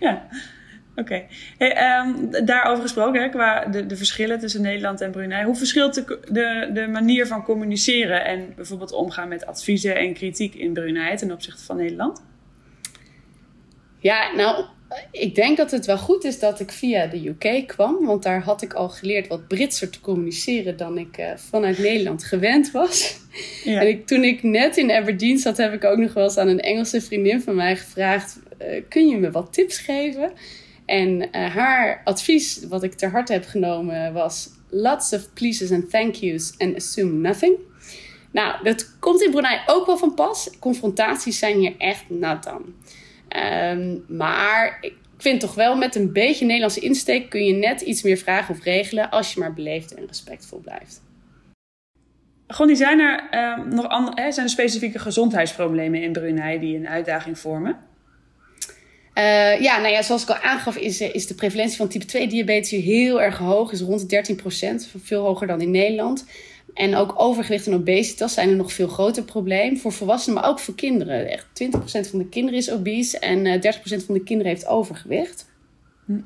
ja. 0.00 0.28
Oké. 0.96 1.24
Hey, 1.58 2.00
um, 2.00 2.30
daarover 2.44 2.82
gesproken, 2.82 3.22
hè, 3.22 3.28
qua 3.28 3.64
de, 3.64 3.86
de 3.86 3.96
verschillen 3.96 4.38
tussen 4.38 4.62
Nederland 4.62 5.00
en 5.00 5.10
Brunei. 5.10 5.44
Hoe 5.44 5.56
verschilt 5.56 5.94
de, 5.94 6.18
de, 6.30 6.70
de 6.72 6.86
manier 6.86 7.26
van 7.26 7.44
communiceren 7.44 8.24
en 8.24 8.52
bijvoorbeeld 8.56 8.92
omgaan 8.92 9.28
met 9.28 9.46
adviezen 9.46 9.96
en 9.96 10.14
kritiek 10.14 10.54
in 10.54 10.72
Brunei 10.72 11.16
ten 11.16 11.32
opzichte 11.32 11.64
van 11.64 11.76
Nederland? 11.76 12.22
Ja, 13.98 14.34
nou, 14.34 14.64
ik 15.10 15.34
denk 15.34 15.56
dat 15.56 15.70
het 15.70 15.86
wel 15.86 15.98
goed 15.98 16.24
is 16.24 16.38
dat 16.38 16.60
ik 16.60 16.70
via 16.70 17.06
de 17.06 17.28
UK 17.28 17.66
kwam. 17.66 18.06
Want 18.06 18.22
daar 18.22 18.42
had 18.42 18.62
ik 18.62 18.72
al 18.72 18.88
geleerd 18.88 19.26
wat 19.26 19.48
Britser 19.48 19.90
te 19.90 20.00
communiceren 20.00 20.76
dan 20.76 20.98
ik 20.98 21.18
uh, 21.18 21.30
vanuit 21.36 21.78
Nederland 21.78 22.24
gewend 22.24 22.70
was. 22.70 23.18
Ja. 23.64 23.80
En 23.80 23.88
ik, 23.88 24.06
toen 24.06 24.24
ik 24.24 24.42
net 24.42 24.76
in 24.76 24.92
Aberdeen 24.92 25.38
zat, 25.38 25.56
heb 25.56 25.72
ik 25.72 25.84
ook 25.84 25.98
nog 25.98 26.12
wel 26.12 26.24
eens 26.24 26.38
aan 26.38 26.48
een 26.48 26.60
Engelse 26.60 27.00
vriendin 27.00 27.40
van 27.40 27.54
mij 27.54 27.76
gevraagd: 27.76 28.38
uh, 28.62 28.82
Kun 28.88 29.08
je 29.08 29.16
me 29.16 29.30
wat 29.30 29.52
tips 29.52 29.78
geven? 29.78 30.32
En 30.86 31.22
uh, 31.22 31.54
haar 31.54 32.00
advies, 32.04 32.66
wat 32.68 32.82
ik 32.82 32.94
ter 32.94 33.10
harte 33.10 33.32
heb 33.32 33.46
genomen, 33.46 34.12
was: 34.12 34.48
lots 34.70 35.12
of 35.12 35.32
pleases 35.32 35.70
and 35.70 35.90
thank 35.90 36.14
yous 36.14 36.54
and 36.58 36.76
assume 36.76 37.12
nothing. 37.12 37.56
Nou, 38.30 38.62
dat 38.62 38.98
komt 38.98 39.22
in 39.22 39.30
Brunei 39.30 39.60
ook 39.66 39.86
wel 39.86 39.96
van 39.96 40.14
pas. 40.14 40.50
Confrontaties 40.58 41.38
zijn 41.38 41.58
hier 41.58 41.74
echt 41.78 42.04
nat 42.08 42.44
dan. 42.44 42.74
Um, 43.72 44.04
maar 44.08 44.78
ik 44.80 44.94
vind 45.16 45.40
toch 45.40 45.54
wel 45.54 45.76
met 45.76 45.94
een 45.94 46.12
beetje 46.12 46.44
Nederlandse 46.44 46.80
insteek 46.80 47.30
kun 47.30 47.44
je 47.44 47.52
net 47.52 47.80
iets 47.80 48.02
meer 48.02 48.16
vragen 48.16 48.54
of 48.54 48.64
regelen 48.64 49.10
als 49.10 49.34
je 49.34 49.40
maar 49.40 49.54
beleefd 49.54 49.94
en 49.94 50.06
respectvol 50.06 50.58
blijft. 50.58 51.02
Gewoon, 52.46 52.76
zijn 52.76 53.00
er 53.00 53.28
uh, 53.30 53.64
nog 53.64 53.88
andere, 53.88 54.32
zijn 54.32 54.46
er 54.46 54.52
specifieke 54.52 54.98
gezondheidsproblemen 54.98 56.02
in 56.02 56.12
Brunei 56.12 56.58
die 56.58 56.76
een 56.76 56.88
uitdaging 56.88 57.38
vormen? 57.38 57.78
Uh, 59.18 59.60
ja, 59.60 59.78
nou 59.78 59.92
ja, 59.92 60.02
zoals 60.02 60.22
ik 60.22 60.28
al 60.28 60.36
aangaf, 60.36 60.76
is, 60.76 61.00
is 61.00 61.26
de 61.26 61.34
prevalentie 61.34 61.76
van 61.76 61.88
type 61.88 62.04
2 62.04 62.28
diabetes 62.28 62.70
hier 62.70 62.82
heel 62.82 63.22
erg 63.22 63.38
hoog. 63.38 63.72
Is 63.72 63.80
rond 63.80 64.00
de 64.00 64.06
13 64.06 64.36
procent, 64.36 64.90
veel 65.02 65.22
hoger 65.22 65.46
dan 65.46 65.60
in 65.60 65.70
Nederland. 65.70 66.24
En 66.74 66.96
ook 66.96 67.14
overgewicht 67.16 67.66
en 67.66 67.74
obesitas 67.74 68.34
zijn 68.34 68.48
een 68.48 68.56
nog 68.56 68.72
veel 68.72 68.88
groter 68.88 69.22
probleem. 69.22 69.76
Voor 69.76 69.92
volwassenen, 69.92 70.40
maar 70.40 70.50
ook 70.50 70.58
voor 70.58 70.74
kinderen. 70.74 71.30
Echt 71.30 71.46
20% 71.62 72.10
van 72.10 72.18
de 72.18 72.28
kinderen 72.28 72.58
is 72.58 72.70
obese 72.70 73.18
en 73.18 73.44
uh, 73.44 73.54
eh, 73.64 73.76
30% 73.76 74.04
van 74.04 74.14
de 74.14 74.22
kinderen 74.22 74.52
heeft 74.52 74.66
overgewicht. 74.66 75.50
Hm. 76.06 76.20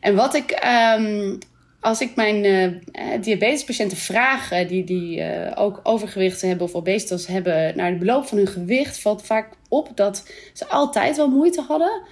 En 0.00 0.14
wat 0.14 0.34
ik 0.34 0.62
um, 0.98 1.38
als 1.80 2.00
ik 2.00 2.14
mijn 2.14 2.44
uh, 2.44 3.22
diabetespatiënten 3.22 3.96
vraag, 3.96 4.52
uh, 4.52 4.68
die, 4.68 4.84
die 4.84 5.18
uh, 5.18 5.52
ook 5.54 5.80
overgewicht 5.82 6.42
hebben 6.42 6.66
of 6.66 6.74
obesitas 6.74 7.26
hebben, 7.26 7.76
naar 7.76 7.92
de 7.92 7.98
beloop 7.98 8.26
van 8.26 8.38
hun 8.38 8.46
gewicht, 8.46 9.00
valt 9.00 9.22
vaak 9.22 9.48
op 9.68 9.90
dat 9.94 10.28
ze 10.52 10.66
altijd 10.66 11.16
wel 11.16 11.28
moeite 11.28 11.60
hadden 11.60 12.02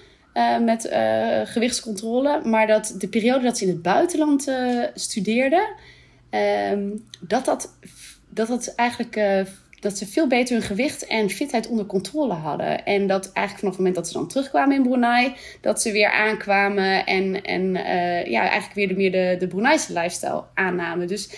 met 0.64 0.88
gewichtscontrole. 1.44 2.40
Maar 2.44 2.66
dat 2.66 2.94
de 2.98 3.08
periode 3.08 3.44
dat 3.44 3.58
ze 3.58 3.64
in 3.64 3.70
het 3.70 3.82
buitenland 3.82 4.52
studeerden, 4.94 5.68
ehm, 6.30 6.88
dat, 7.20 7.44
dat, 7.44 7.72
dat 8.28 8.48
dat 8.48 8.74
eigenlijk 8.74 9.16
dat 9.80 9.98
ze 9.98 10.06
veel 10.06 10.26
beter 10.26 10.56
hun 10.56 10.66
gewicht 10.66 11.06
en 11.06 11.30
fitheid 11.30 11.68
onder 11.68 11.86
controle 11.86 12.32
hadden. 12.32 12.84
En 12.84 13.06
dat 13.06 13.32
eigenlijk 13.32 13.58
vanaf 13.58 13.70
het 13.70 13.76
moment 13.76 13.94
dat 13.94 14.06
ze 14.06 14.12
dan 14.12 14.28
terugkwamen 14.28 14.76
in 14.76 14.82
Brunei, 14.82 15.34
dat 15.60 15.82
ze 15.82 15.92
weer 15.92 16.12
aankwamen 16.12 17.06
en, 17.06 17.42
en 17.42 17.62
uh, 17.62 18.26
ja, 18.26 18.40
eigenlijk 18.40 18.74
weer 18.74 18.88
de, 18.88 18.94
meer 18.94 19.12
de, 19.12 19.36
de 19.38 19.46
Bruneise 19.46 19.92
lifestyle 19.92 20.42
aannamen. 20.54 21.06
Dus 21.06 21.30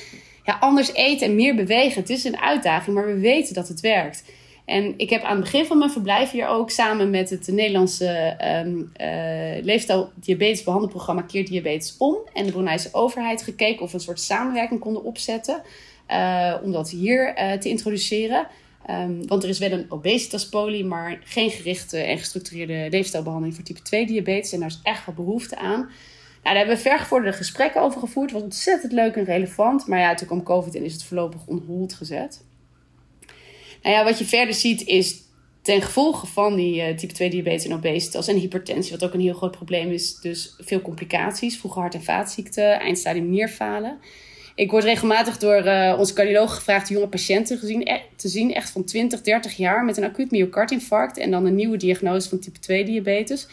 ja, 0.45 0.57
anders 0.61 0.95
eten 0.95 1.27
en 1.27 1.35
meer 1.35 1.55
bewegen, 1.55 2.01
het 2.01 2.11
is 2.11 2.25
een 2.25 2.41
uitdaging, 2.41 2.97
maar 2.97 3.07
we 3.07 3.19
weten 3.19 3.55
dat 3.55 3.69
het 3.69 3.81
werkt. 3.81 4.25
En 4.65 4.95
ik 4.97 5.11
heb 5.11 5.23
aan 5.23 5.37
het 5.37 5.45
begin 5.45 5.65
van 5.65 5.79
mijn 5.79 5.91
verblijf 5.91 6.31
hier 6.31 6.47
ook 6.47 6.71
samen 6.71 7.11
met 7.11 7.31
het 7.31 7.49
Nederlandse 7.49 8.37
um, 8.65 8.93
uh, 9.01 9.65
leefstijl 9.65 10.11
diabetes 10.15 10.63
behandelprogramma 10.63 11.23
Keer 11.23 11.45
Diabetes 11.45 11.95
Om 11.99 12.17
en 12.33 12.47
de 12.47 12.53
Bruneise 12.53 12.89
overheid 12.93 13.43
gekeken 13.43 13.83
of 13.83 13.91
we 13.91 13.97
een 13.97 14.03
soort 14.03 14.21
samenwerking 14.21 14.81
konden 14.81 15.05
opzetten 15.05 15.63
uh, 16.11 16.55
om 16.63 16.73
dat 16.73 16.91
hier 16.91 17.39
uh, 17.39 17.53
te 17.53 17.69
introduceren. 17.69 18.47
Um, 18.91 19.27
want 19.27 19.43
er 19.43 19.49
is 19.49 19.59
wel 19.59 19.71
een 19.71 19.91
obesitaspolie, 19.91 20.85
maar 20.85 21.19
geen 21.25 21.51
gerichte 21.51 21.99
en 21.99 22.19
gestructureerde 22.19 22.87
leefstijlbehandeling 22.91 23.57
voor 23.57 23.65
type 23.65 23.83
2 23.83 24.07
diabetes. 24.07 24.53
En 24.53 24.61
daar 24.61 24.69
is 24.69 24.81
echt 24.83 25.07
wel 25.07 25.15
behoefte 25.15 25.57
aan. 25.57 25.81
Nou, 25.81 26.55
daar 26.55 26.57
hebben 26.57 26.77
we 26.77 26.83
vergevorderde 26.83 27.37
gesprekken 27.37 27.83
over 27.83 28.01
gevoerd. 28.01 28.33
Was 28.33 28.43
ontzettend 28.43 28.93
leuk 28.93 29.17
en 29.17 29.25
relevant. 29.25 29.87
Maar 29.87 29.99
ja, 29.99 30.15
toen 30.15 30.27
kwam 30.27 30.43
COVID 30.43 30.75
en 30.75 30.85
is 30.85 30.93
het 30.93 31.05
voorlopig 31.05 31.47
on 31.47 31.65
hold 31.67 31.93
gezet. 31.93 32.45
Nou 33.83 33.95
ja, 33.95 34.05
wat 34.05 34.19
je 34.19 34.25
verder 34.25 34.55
ziet 34.55 34.87
is 34.87 35.23
ten 35.63 35.83
gevolge 35.83 36.27
van 36.27 36.57
die 36.57 36.89
uh, 36.89 36.97
type 36.97 37.13
2 37.13 37.31
diabetes 37.31 37.65
en 37.65 37.75
obesitas 37.75 38.29
en 38.29 38.37
hypertensie, 38.37 38.93
wat 38.93 39.05
ook 39.05 39.15
een 39.15 39.21
heel 39.21 39.35
groot 39.35 39.51
probleem 39.51 39.91
is, 39.91 40.17
dus 40.21 40.55
veel 40.59 40.81
complicaties, 40.81 41.59
vroege 41.59 41.79
hart- 41.79 41.95
en 41.95 42.03
vaatziekten, 42.03 42.81
eindstadium 42.81 43.31
nierfalen. 43.31 43.99
Ik 44.55 44.71
word 44.71 44.85
regelmatig 44.85 45.39
door 45.39 45.65
uh, 45.65 45.97
onze 45.99 46.13
cardioloog 46.13 46.55
gevraagd 46.55 46.89
jonge 46.89 47.09
patiënten 47.09 47.59
gezien, 47.59 47.87
e 47.87 48.01
te 48.17 48.29
zien, 48.29 48.55
echt 48.55 48.71
van 48.71 48.85
20, 48.85 49.23
30 49.23 49.57
jaar, 49.57 49.85
met 49.85 49.97
een 49.97 50.05
acuut 50.05 50.31
myocardinfarct 50.31 51.19
en 51.19 51.31
dan 51.31 51.47
een 51.47 51.55
nieuwe 51.55 51.77
diagnose 51.77 52.29
van 52.29 52.39
type 52.39 52.59
2 52.59 52.85
diabetes. 52.85 53.49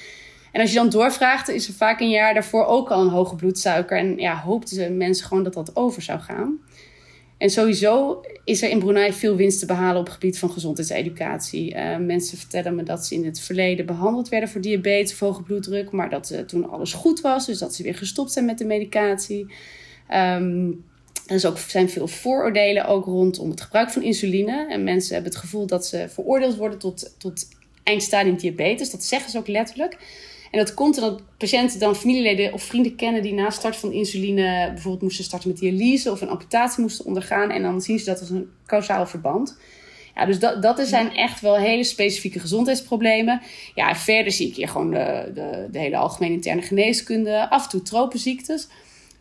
En 0.51 0.61
als 0.61 0.71
je 0.71 0.77
dan 0.77 0.89
doorvraagt, 0.89 1.49
is 1.49 1.67
er 1.67 1.73
vaak 1.73 1.99
een 1.99 2.09
jaar 2.09 2.33
daarvoor 2.33 2.65
ook 2.65 2.91
al 2.91 3.01
een 3.01 3.09
hoge 3.09 3.35
bloedsuiker. 3.35 3.97
En 3.97 4.17
ja, 4.17 4.41
hoopten 4.41 4.75
ze 4.75 4.89
mensen 4.89 5.27
gewoon 5.27 5.43
dat 5.43 5.53
dat 5.53 5.75
over 5.75 6.01
zou 6.01 6.19
gaan. 6.19 6.59
En 7.37 7.49
sowieso 7.49 8.21
is 8.43 8.61
er 8.61 8.69
in 8.69 8.79
Brunei 8.79 9.13
veel 9.13 9.35
winst 9.35 9.59
te 9.59 9.65
behalen 9.65 9.99
op 9.99 10.05
het 10.05 10.13
gebied 10.13 10.39
van 10.39 10.51
gezondheidseducatie. 10.51 11.75
Uh, 11.75 11.97
mensen 11.97 12.37
vertellen 12.37 12.75
me 12.75 12.83
dat 12.83 13.05
ze 13.05 13.15
in 13.15 13.25
het 13.25 13.39
verleden 13.39 13.85
behandeld 13.85 14.29
werden 14.29 14.49
voor 14.49 14.61
diabetes 14.61 15.19
hoge 15.19 15.43
bloeddruk, 15.43 15.91
maar 15.91 16.09
dat 16.09 16.43
toen 16.47 16.69
alles 16.69 16.93
goed 16.93 17.21
was, 17.21 17.45
dus 17.45 17.57
dat 17.57 17.75
ze 17.75 17.83
weer 17.83 17.95
gestopt 17.95 18.31
zijn 18.31 18.45
met 18.45 18.57
de 18.57 18.65
medicatie. 18.65 19.47
Um, 20.13 20.85
er 21.27 21.35
is 21.35 21.45
ook, 21.45 21.57
zijn 21.57 21.89
veel 21.89 22.07
vooroordelen 22.07 22.85
ook 22.85 23.05
rondom 23.05 23.49
het 23.49 23.61
gebruik 23.61 23.91
van 23.91 24.03
insuline. 24.03 24.67
En 24.69 24.83
mensen 24.83 25.13
hebben 25.13 25.31
het 25.31 25.41
gevoel 25.41 25.67
dat 25.67 25.85
ze 25.85 26.05
veroordeeld 26.09 26.55
worden 26.55 26.79
tot, 26.79 27.15
tot 27.17 27.47
eindstadium 27.83 28.37
diabetes. 28.37 28.91
Dat 28.91 29.03
zeggen 29.03 29.31
ze 29.31 29.37
ook 29.37 29.47
letterlijk. 29.47 29.97
En 30.51 30.59
dat 30.59 30.73
komt 30.73 30.97
omdat 30.97 31.21
patiënten 31.37 31.79
dan 31.79 31.95
familieleden 31.95 32.53
of 32.53 32.63
vrienden 32.63 32.95
kennen 32.95 33.21
die 33.21 33.33
na 33.33 33.49
start 33.49 33.75
van 33.75 33.91
insuline 33.91 34.69
bijvoorbeeld 34.73 35.03
moesten 35.03 35.23
starten 35.23 35.49
met 35.49 35.59
dialyse 35.59 36.11
of 36.11 36.21
een 36.21 36.29
amputatie 36.29 36.81
moesten 36.81 37.05
ondergaan. 37.05 37.51
En 37.51 37.61
dan 37.61 37.81
zien 37.81 37.99
ze 37.99 38.05
dat 38.05 38.19
als 38.19 38.29
een 38.29 38.49
kausaal 38.65 39.07
verband. 39.07 39.57
Ja, 40.15 40.25
dus 40.25 40.39
dat, 40.39 40.61
dat 40.61 40.79
zijn 40.87 41.15
echt 41.15 41.41
wel 41.41 41.55
hele 41.55 41.83
specifieke 41.83 42.39
gezondheidsproblemen. 42.39 43.41
Ja, 43.75 43.95
verder 43.95 44.31
zie 44.31 44.47
ik 44.47 44.55
hier 44.55 44.67
gewoon 44.67 44.91
de, 44.91 45.31
de, 45.33 45.67
de 45.71 45.79
hele 45.79 45.97
algemene 45.97 46.33
interne 46.33 46.61
geneeskunde, 46.61 47.49
af 47.49 47.63
en 47.63 47.69
toe 47.69 47.81
tropenziektes. 47.81 48.67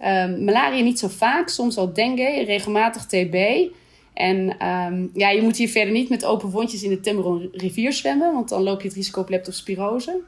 Um, 0.04 0.44
malaria 0.44 0.82
niet 0.82 0.98
zo 0.98 1.08
vaak, 1.08 1.48
soms 1.48 1.76
al 1.76 1.92
dengue, 1.92 2.44
regelmatig 2.44 3.06
TB. 3.06 3.68
En 4.14 4.66
um, 4.66 5.10
ja, 5.14 5.30
je 5.30 5.42
moet 5.42 5.56
hier 5.56 5.68
verder 5.68 5.92
niet 5.92 6.08
met 6.08 6.24
open 6.24 6.50
wondjes 6.50 6.82
in 6.82 6.90
de 6.90 7.00
Tiburon 7.00 7.48
rivier 7.52 7.92
zwemmen, 7.92 8.32
want 8.32 8.48
dan 8.48 8.62
loop 8.62 8.80
je 8.80 8.88
het 8.88 8.96
risico 8.96 9.20
op 9.20 9.28
leptospirose. 9.28 10.20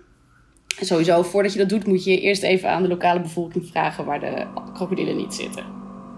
En 0.78 0.86
sowieso, 0.86 1.22
voordat 1.22 1.52
je 1.52 1.58
dat 1.58 1.68
doet, 1.68 1.86
moet 1.86 2.04
je 2.04 2.20
eerst 2.20 2.42
even 2.42 2.70
aan 2.70 2.82
de 2.82 2.88
lokale 2.88 3.20
bevolking 3.20 3.66
vragen 3.66 4.04
waar 4.04 4.20
de 4.20 4.46
krokodillen 4.74 5.16
niet 5.16 5.34
zitten. 5.34 5.64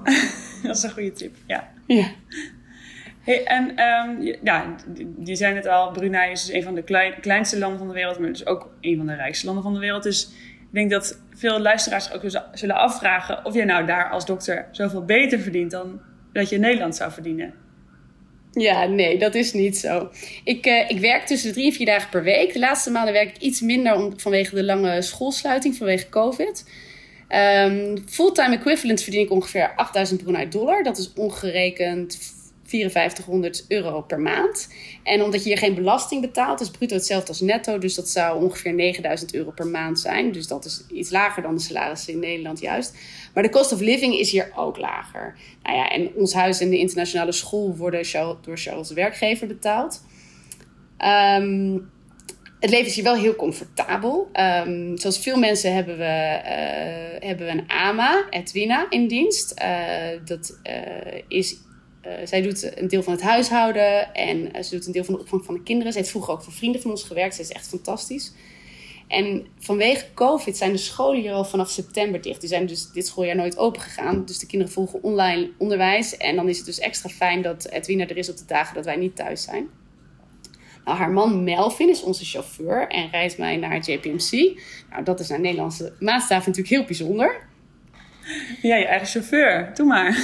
dat 0.63 0.77
is 0.77 0.83
een 0.83 0.91
goede 0.91 1.13
tip, 1.13 1.37
ja. 1.47 1.73
Ja. 1.87 2.07
Hey, 3.21 3.45
en 3.45 3.69
um, 3.69 4.37
ja, 4.43 4.77
je 5.25 5.35
zei 5.37 5.55
het 5.55 5.67
al, 5.67 5.91
Brunei 5.91 6.31
is 6.31 6.45
dus 6.45 6.55
een 6.55 6.63
van 6.63 6.75
de 6.75 6.83
klein, 6.83 7.21
kleinste 7.21 7.59
landen 7.59 7.79
van 7.79 7.89
de 7.89 7.95
wereld, 7.95 8.19
maar 8.19 8.29
dus 8.29 8.47
ook 8.47 8.71
een 8.81 8.97
van 8.97 9.07
de 9.07 9.15
rijkste 9.15 9.47
landen 9.47 9.63
van 9.63 9.75
de 9.75 9.79
wereld. 9.79 10.03
Dus 10.03 10.31
ik 10.71 10.77
denk 10.77 10.91
dat 10.91 11.21
veel 11.35 11.61
luisteraars 11.61 12.13
ook 12.13 12.23
zullen 12.53 12.77
afvragen 12.77 13.45
of 13.45 13.55
jij 13.55 13.65
nou 13.65 13.87
daar 13.87 14.11
als 14.11 14.27
dokter 14.27 14.69
zoveel 14.71 15.05
beter 15.05 15.41
verdient 15.41 15.71
dan 15.71 16.01
dat 16.33 16.49
je 16.49 16.55
in 16.55 16.61
Nederland 16.61 16.97
zou 16.97 17.13
verdienen. 17.13 17.55
Ja, 18.53 18.85
nee, 18.85 19.19
dat 19.19 19.35
is 19.35 19.53
niet 19.53 19.79
zo. 19.79 20.11
Ik, 20.45 20.67
uh, 20.67 20.91
ik 20.91 20.99
werk 21.01 21.27
tussen 21.27 21.49
de 21.49 21.55
drie 21.55 21.67
en 21.67 21.73
vier 21.73 21.87
dagen 21.87 22.11
per 22.11 22.23
week. 22.23 22.53
De 22.53 22.59
laatste 22.59 22.91
maanden 22.91 23.13
werk 23.13 23.37
ik 23.37 23.43
iets 23.43 23.61
minder 23.61 23.95
om, 23.95 24.21
vanwege 24.21 24.55
de 24.55 24.65
lange 24.65 25.03
schoolsluiting, 25.03 25.77
vanwege 25.77 26.09
COVID. 26.09 26.71
Um, 27.29 28.05
fulltime 28.09 28.57
equivalent 28.57 29.03
verdien 29.03 29.21
ik 29.21 29.31
ongeveer 29.31 29.73
8000 29.77 30.23
Brunei 30.23 30.49
dollar. 30.49 30.83
Dat 30.83 30.99
is 30.99 31.13
ongerekend 31.13 32.19
5400 32.71 33.65
euro 33.69 34.01
per 34.01 34.21
maand. 34.21 34.69
En 35.03 35.23
omdat 35.23 35.43
je 35.43 35.49
hier 35.49 35.59
geen 35.59 35.75
belasting 35.75 36.21
betaalt, 36.21 36.61
is 36.61 36.71
bruto 36.71 36.95
hetzelfde 36.95 37.29
als 37.29 37.41
netto. 37.41 37.79
Dus 37.79 37.95
dat 37.95 38.09
zou 38.09 38.45
ongeveer 38.45 38.75
9000 38.75 39.35
euro 39.35 39.51
per 39.51 39.67
maand 39.67 40.01
zijn. 40.01 40.33
Dus 40.33 40.47
dat 40.47 40.65
is 40.65 40.85
iets 40.93 41.11
lager 41.11 41.43
dan 41.43 41.55
de 41.55 41.61
salarissen 41.61 42.13
in 42.13 42.19
Nederland 42.19 42.61
juist. 42.61 42.97
Maar 43.35 43.43
de 43.43 43.51
cost 43.51 43.73
of 43.73 43.81
living 43.81 44.19
is 44.19 44.31
hier 44.31 44.53
ook 44.57 44.79
lager. 44.79 45.37
Nou 45.63 45.77
ja, 45.77 45.89
en 45.89 46.11
ons 46.15 46.35
huis 46.35 46.61
en 46.61 46.71
de 46.71 46.79
internationale 46.79 47.33
school 47.33 47.77
worden 47.77 48.07
door 48.43 48.57
Charles 48.57 48.91
werkgever 48.91 49.47
betaald. 49.47 50.03
Um, 51.39 51.91
het 52.61 52.71
leven 52.71 52.87
is 52.87 52.95
hier 52.95 53.05
wel 53.05 53.17
heel 53.17 53.37
comfortabel. 53.37 54.31
Um, 54.33 54.97
zoals 54.99 55.19
veel 55.19 55.37
mensen 55.37 55.75
hebben 55.75 55.99
we, 55.99 56.41
uh, 56.45 57.29
hebben 57.29 57.47
we 57.47 57.53
een 57.53 57.69
AMA, 57.69 58.27
Edwina, 58.31 58.87
in 58.91 59.09
dienst. 59.09 59.61
Uh, 59.63 60.25
dat 60.25 60.59
uh, 60.65 61.23
is 61.29 61.57
uh, 62.07 62.13
zij 62.25 62.43
doet 62.43 62.79
een 62.79 62.89
deel 62.89 63.03
van 63.03 63.13
het 63.13 63.23
huishouden 63.23 64.15
en 64.15 64.39
uh, 64.39 64.63
ze 64.63 64.71
doet 64.71 64.87
een 64.87 64.93
deel 64.93 65.05
van 65.05 65.15
de 65.15 65.21
opvang 65.21 65.45
van 65.45 65.55
de 65.55 65.63
kinderen. 65.63 65.93
Ze 65.93 65.99
heeft 65.99 66.11
vroeger 66.11 66.33
ook 66.33 66.43
voor 66.43 66.53
vrienden 66.53 66.81
van 66.81 66.91
ons 66.91 67.03
gewerkt. 67.03 67.35
Ze 67.35 67.41
is 67.41 67.53
echt 67.53 67.69
fantastisch. 67.69 68.33
En 69.09 69.47
vanwege 69.59 70.07
COVID 70.15 70.57
zijn 70.57 70.73
de 70.73 70.79
scholen 70.79 71.21
hier 71.21 71.33
al 71.33 71.45
vanaf 71.45 71.71
september 71.71 72.21
dicht. 72.21 72.41
Die 72.41 72.49
zijn 72.49 72.67
dus 72.67 72.91
dit 72.93 73.07
schooljaar 73.07 73.37
nooit 73.37 73.59
open 73.59 73.81
gegaan. 73.81 74.25
Dus 74.25 74.39
de 74.39 74.47
kinderen 74.47 74.75
volgen 74.75 75.03
online 75.03 75.51
onderwijs. 75.59 76.17
En 76.17 76.37
dan 76.37 76.49
is 76.49 76.57
het 76.57 76.67
dus 76.67 76.79
extra 76.79 77.09
fijn 77.09 77.43
dat 77.43 77.65
Edwina 77.65 78.09
er 78.09 78.17
is 78.17 78.31
op 78.31 78.37
de 78.37 78.45
dagen 78.47 78.75
dat 78.75 78.85
wij 78.85 78.97
niet 78.97 79.17
thuis 79.17 79.43
zijn. 79.43 79.69
Nou, 80.85 80.99
haar 80.99 81.11
man 81.11 81.45
Melvin 81.45 81.89
is 81.89 82.03
onze 82.03 82.25
chauffeur 82.25 82.89
en 82.89 83.11
reist 83.11 83.39
mij 83.39 83.57
naar 83.57 83.79
JPMC. 83.79 84.61
Nou, 84.91 85.05
dat 85.05 85.21
is 85.21 85.29
naar 85.29 85.41
Nederlandse 85.41 85.93
maatstaven 85.99 86.49
natuurlijk 86.49 86.77
heel 86.77 86.85
bijzonder. 86.85 87.49
Ja, 88.63 88.77
je 88.77 88.87
eigen 88.87 89.07
chauffeur. 89.09 89.71
Doe 89.75 89.87
maar. 89.87 90.17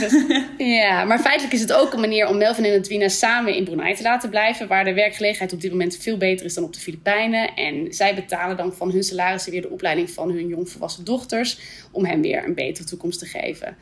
ja, 0.59 1.05
maar 1.05 1.19
feitelijk 1.19 1.55
is 1.55 1.61
het 1.61 1.73
ook 1.73 1.93
een 1.93 2.01
manier 2.01 2.29
om 2.29 2.39
Melvin 2.39 2.65
en 2.65 2.73
Edwina 2.73 3.09
samen 3.09 3.55
in 3.55 3.65
Brunei 3.65 3.95
te 3.95 4.03
laten 4.03 4.31
blijven. 4.31 4.69
Waar 4.69 4.85
de 4.85 4.95
werkgelegenheid 4.95 5.53
op 5.53 5.61
dit 5.61 5.71
moment 5.71 5.97
veel 5.97 6.17
beter 6.17 6.47
is 6.47 6.55
dan 6.55 6.65
op 6.65 6.73
de 6.73 6.81
Filipijnen. 6.81 7.55
En 7.55 7.93
zij 7.95 8.15
betalen 8.15 8.57
dan 8.57 8.73
van 8.73 8.91
hun 8.91 9.03
salarissen 9.03 9.53
weer 9.53 9.63
de 9.63 9.71
opleiding 9.71 10.11
van 10.11 10.31
hun 10.31 10.47
jongvolwassen 10.47 11.05
dochters. 11.05 11.59
Om 11.93 12.05
hen 12.05 12.21
weer 12.21 12.45
een 12.45 12.55
betere 12.55 12.87
toekomst 12.87 13.19
te 13.19 13.27
geven. 13.27 13.77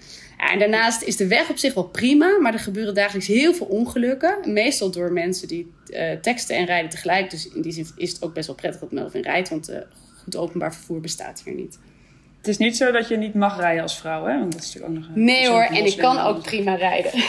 En 0.50 0.58
daarnaast 0.58 1.02
is 1.02 1.16
de 1.16 1.26
weg 1.26 1.50
op 1.50 1.56
zich 1.56 1.74
wel 1.74 1.88
prima. 1.88 2.38
Maar 2.38 2.52
er 2.52 2.58
gebeuren 2.58 2.94
dagelijks 2.94 3.26
heel 3.26 3.54
veel 3.54 3.66
ongelukken. 3.66 4.52
Meestal 4.52 4.90
door 4.90 5.12
mensen 5.12 5.48
die 5.48 5.72
uh, 5.88 6.10
teksten 6.12 6.56
en 6.56 6.64
rijden 6.64 6.90
tegelijk. 6.90 7.30
Dus 7.30 7.48
in 7.48 7.62
die 7.62 7.72
zin 7.72 7.87
is 7.96 8.12
het 8.12 8.22
ook 8.22 8.34
best 8.34 8.46
wel 8.46 8.56
prettig 8.56 8.80
dat 8.80 8.92
Melvin 8.92 9.22
rijdt. 9.22 9.48
Want 9.48 9.70
uh, 9.70 9.76
goed 10.22 10.37
openbaar 10.37 10.74
vervoer 10.74 11.00
bestaat 11.00 11.42
hier 11.44 11.54
niet. 11.54 11.78
Het 12.44 12.52
is 12.52 12.59
niet 12.59 12.76
zo 12.76 12.92
dat 12.92 13.09
je 13.09 13.16
niet 13.16 13.35
mag 13.35 13.59
rijden 13.59 13.83
als 13.83 13.98
vrouw, 13.98 14.24
hè? 14.24 14.38
Want 14.38 14.52
dat 14.52 14.62
is 14.62 14.74
natuurlijk 14.74 14.92
ook 14.94 15.00
nog 15.00 15.16
een. 15.16 15.24
Nee 15.24 15.48
hoor, 15.48 15.62
en 15.62 15.87
ik 15.87 15.96
kan 15.96 16.18
ook 16.18 16.42
prima 16.42 16.74
rijden. 16.74 17.12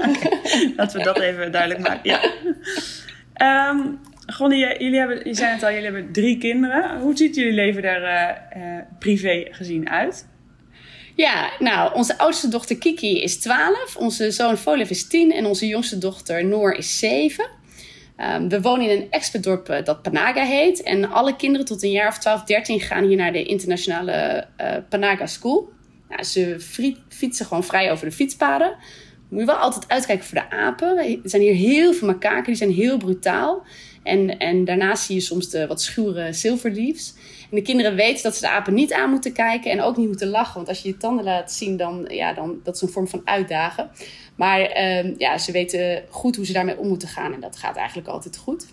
Laten 0.76 0.98
we 0.98 1.04
dat 1.04 1.20
even 1.20 1.52
duidelijk 1.52 1.80
maken. 1.80 2.10
Ja. 2.10 3.70
Um, 3.70 4.00
Gonnie, 4.26 4.78
jullie 4.78 4.98
hebben, 4.98 5.20
je 5.24 5.34
zei 5.34 5.52
het 5.52 5.62
al, 5.62 5.70
jullie 5.70 5.84
hebben 5.84 6.12
drie 6.12 6.38
kinderen. 6.38 7.00
Hoe 7.00 7.16
ziet 7.16 7.34
jullie 7.34 7.52
leven 7.52 7.82
daar 7.82 8.02
uh, 8.56 8.62
uh, 8.62 8.82
privé 8.98 9.46
gezien 9.50 9.90
uit? 9.90 10.28
Ja, 11.14 11.50
nou, 11.58 11.94
onze 11.94 12.18
oudste 12.18 12.48
dochter 12.48 12.78
Kiki 12.78 13.22
is 13.22 13.38
12, 13.38 13.96
onze 13.96 14.30
zoon 14.30 14.56
Folev 14.56 14.90
is 14.90 15.06
10 15.06 15.32
en 15.32 15.46
onze 15.46 15.66
jongste 15.66 15.98
dochter 15.98 16.44
Noor 16.44 16.72
is 16.72 16.98
7. 16.98 17.44
Um, 18.16 18.48
we 18.48 18.60
wonen 18.60 18.90
in 18.90 19.00
een 19.00 19.10
expertdorp 19.10 19.70
uh, 19.70 19.84
dat 19.84 20.02
Panaga 20.02 20.44
heet. 20.44 20.82
En 20.82 21.10
alle 21.10 21.36
kinderen 21.36 21.66
tot 21.66 21.82
een 21.82 21.90
jaar 21.90 22.08
of 22.08 22.18
12, 22.18 22.44
13 22.44 22.80
gaan 22.80 23.04
hier 23.04 23.16
naar 23.16 23.32
de 23.32 23.44
internationale 23.44 24.46
uh, 24.60 24.76
Panaga 24.88 25.26
School. 25.26 25.70
Ze 26.20 26.56
fietsen 27.08 27.46
gewoon 27.46 27.64
vrij 27.64 27.92
over 27.92 28.06
de 28.06 28.12
fietspaden. 28.12 28.76
Moet 29.28 29.40
je 29.40 29.46
wel 29.46 29.56
altijd 29.56 29.88
uitkijken 29.88 30.24
voor 30.24 30.38
de 30.38 30.50
apen. 30.50 30.98
Er 30.98 31.18
zijn 31.24 31.42
hier 31.42 31.54
heel 31.54 31.92
veel 31.92 32.08
makaken, 32.08 32.44
die 32.44 32.54
zijn 32.54 32.72
heel 32.72 32.96
brutaal. 32.96 33.62
En, 34.02 34.38
en 34.38 34.64
daarnaast 34.64 35.04
zie 35.04 35.14
je 35.14 35.20
soms 35.20 35.50
de 35.50 35.66
wat 35.66 35.82
schuwere 35.82 36.32
zilverliefs. 36.32 37.14
En 37.50 37.56
de 37.56 37.62
kinderen 37.62 37.94
weten 37.94 38.22
dat 38.22 38.34
ze 38.34 38.40
de 38.40 38.48
apen 38.48 38.74
niet 38.74 38.92
aan 38.92 39.10
moeten 39.10 39.32
kijken 39.32 39.70
en 39.70 39.82
ook 39.82 39.96
niet 39.96 40.06
moeten 40.06 40.28
lachen. 40.28 40.54
Want 40.54 40.68
als 40.68 40.82
je 40.82 40.88
je 40.88 40.96
tanden 40.96 41.24
laat 41.24 41.52
zien, 41.52 41.76
dan, 41.76 42.04
ja, 42.08 42.32
dan 42.32 42.60
dat 42.62 42.74
is 42.74 42.82
een 42.82 42.88
vorm 42.88 43.08
van 43.08 43.22
uitdagen. 43.24 43.90
Maar 44.42 44.98
um, 44.98 45.14
ja, 45.18 45.38
ze 45.38 45.52
weten 45.52 46.04
goed 46.08 46.36
hoe 46.36 46.46
ze 46.46 46.52
daarmee 46.52 46.78
om 46.78 46.88
moeten 46.88 47.08
gaan. 47.08 47.32
En 47.32 47.40
dat 47.40 47.56
gaat 47.56 47.76
eigenlijk 47.76 48.08
altijd 48.08 48.36
goed. 48.36 48.66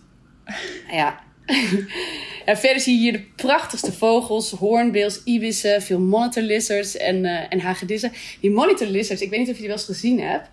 ja. 0.91 1.19
ja, 2.45 2.58
verder 2.58 2.79
zie 2.79 2.93
je 2.93 2.99
hier 2.99 3.12
de 3.12 3.25
prachtigste 3.36 3.93
vogels. 3.93 4.51
Hoornbeels, 4.51 5.23
ibissen, 5.23 5.82
veel 5.82 5.99
monitor 5.99 6.43
lizards 6.43 6.97
en, 6.97 7.15
uh, 7.15 7.53
en 7.53 7.60
hagedissen. 7.60 8.12
Die 8.41 8.51
monitor 8.51 8.88
lizards, 8.88 9.21
ik 9.21 9.29
weet 9.29 9.39
niet 9.39 9.49
of 9.49 9.53
je 9.53 9.60
die 9.60 9.69
wel 9.69 9.77
eens 9.77 9.86
gezien 9.86 10.19
hebt. 10.19 10.49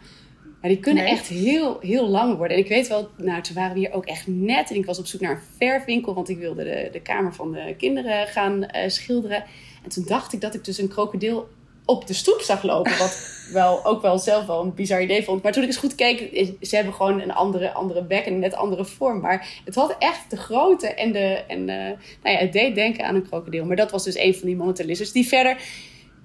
Maar 0.61 0.71
die 0.71 0.81
kunnen 0.81 1.05
echt 1.05 1.27
heel, 1.27 1.79
heel 1.81 2.09
lang 2.09 2.37
worden. 2.37 2.57
En 2.57 2.63
ik 2.63 2.69
weet 2.69 2.89
wel, 2.89 3.09
nou, 3.17 3.43
toen 3.43 3.55
waren 3.55 3.75
we 3.75 3.79
hier 3.79 3.93
ook 3.93 4.07
echt 4.07 4.27
net. 4.27 4.71
En 4.71 4.77
ik 4.77 4.87
was 4.87 4.99
op 4.99 5.07
zoek 5.07 5.21
naar 5.21 5.31
een 5.31 5.43
verfwinkel, 5.57 6.15
want 6.15 6.29
ik 6.29 6.39
wilde 6.39 6.65
de, 6.65 6.89
de 6.93 7.01
kamer 7.01 7.35
van 7.35 7.53
de 7.53 7.75
kinderen 7.79 8.27
gaan 8.27 8.63
uh, 8.63 8.69
schilderen. 8.87 9.45
En 9.85 9.91
toen 9.91 10.05
dacht 10.07 10.33
ik 10.33 10.41
dat 10.41 10.55
ik 10.55 10.65
dus 10.65 10.79
een 10.79 10.89
krokodil 10.89 11.49
op 11.87 12.07
de 12.07 12.15
stoep 12.15 12.41
zag 12.41 12.63
lopen. 12.63 12.99
Wat 12.99 13.19
wel, 13.53 13.85
ook 13.85 14.03
wel 14.03 14.19
zelf 14.19 14.47
wel 14.47 14.63
een 14.63 14.75
bizar 14.75 15.03
idee 15.03 15.25
vond. 15.25 15.43
Maar 15.43 15.53
toen 15.53 15.63
ik 15.63 15.69
eens 15.69 15.79
goed 15.79 15.95
keek, 15.95 16.19
ze 16.61 16.77
hebben 16.77 16.95
gewoon 16.95 17.21
een 17.21 17.33
andere, 17.33 17.73
andere 17.73 18.03
bek 18.03 18.25
en 18.25 18.33
een 18.33 18.39
net 18.39 18.55
andere 18.55 18.85
vorm. 18.85 19.21
Maar 19.21 19.49
het 19.65 19.75
had 19.75 19.97
echt 19.99 20.31
de 20.31 20.37
grootte 20.37 20.95
en, 20.95 21.13
de, 21.13 21.45
en 21.49 21.59
uh, 21.59 21.77
nou 22.23 22.35
ja, 22.35 22.37
het 22.37 22.53
deed 22.53 22.75
denken 22.75 23.05
aan 23.05 23.15
een 23.15 23.29
krokodil. 23.29 23.65
Maar 23.65 23.77
dat 23.77 23.91
was 23.91 24.05
dus 24.05 24.19
een 24.19 24.35
van 24.35 24.47
die 24.47 24.57
monotellisters 24.57 25.13
die 25.13 25.29
verder 25.29 25.57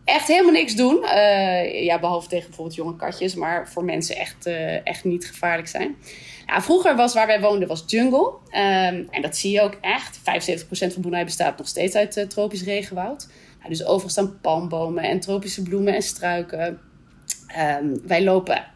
echt 0.03 0.27
helemaal 0.27 0.51
niks 0.51 0.75
doen. 0.75 1.03
Uh, 1.03 1.83
ja, 1.83 1.99
behalve 1.99 2.27
tegen 2.27 2.47
bijvoorbeeld 2.47 2.77
jonge 2.77 2.95
katjes, 2.95 3.35
maar 3.35 3.69
voor 3.69 3.83
mensen 3.83 4.15
echt, 4.15 4.47
uh, 4.47 4.87
echt 4.87 5.03
niet 5.03 5.25
gevaarlijk 5.25 5.67
zijn. 5.67 5.95
Vroeger 6.59 6.95
was 6.95 7.13
waar 7.13 7.27
wij 7.27 7.41
woonden 7.41 7.67
was 7.67 7.83
jungle. 7.87 8.27
Um, 8.27 9.07
en 9.09 9.21
dat 9.21 9.37
zie 9.37 9.51
je 9.51 9.61
ook 9.61 9.77
echt. 9.81 10.19
75% 10.19 10.23
van 10.69 11.01
Brunei 11.01 11.23
bestaat 11.23 11.57
nog 11.57 11.67
steeds 11.67 11.95
uit 11.95 12.25
tropisch 12.29 12.63
regenwoud. 12.63 13.27
Dus 13.67 13.85
overal 13.85 14.09
staan 14.09 14.39
palmbomen 14.41 15.03
en 15.03 15.19
tropische 15.19 15.61
bloemen 15.61 15.95
en 15.95 16.01
struiken. 16.01 16.79
Um, 17.81 18.01
wij 18.07 18.23
lopen 18.23 18.69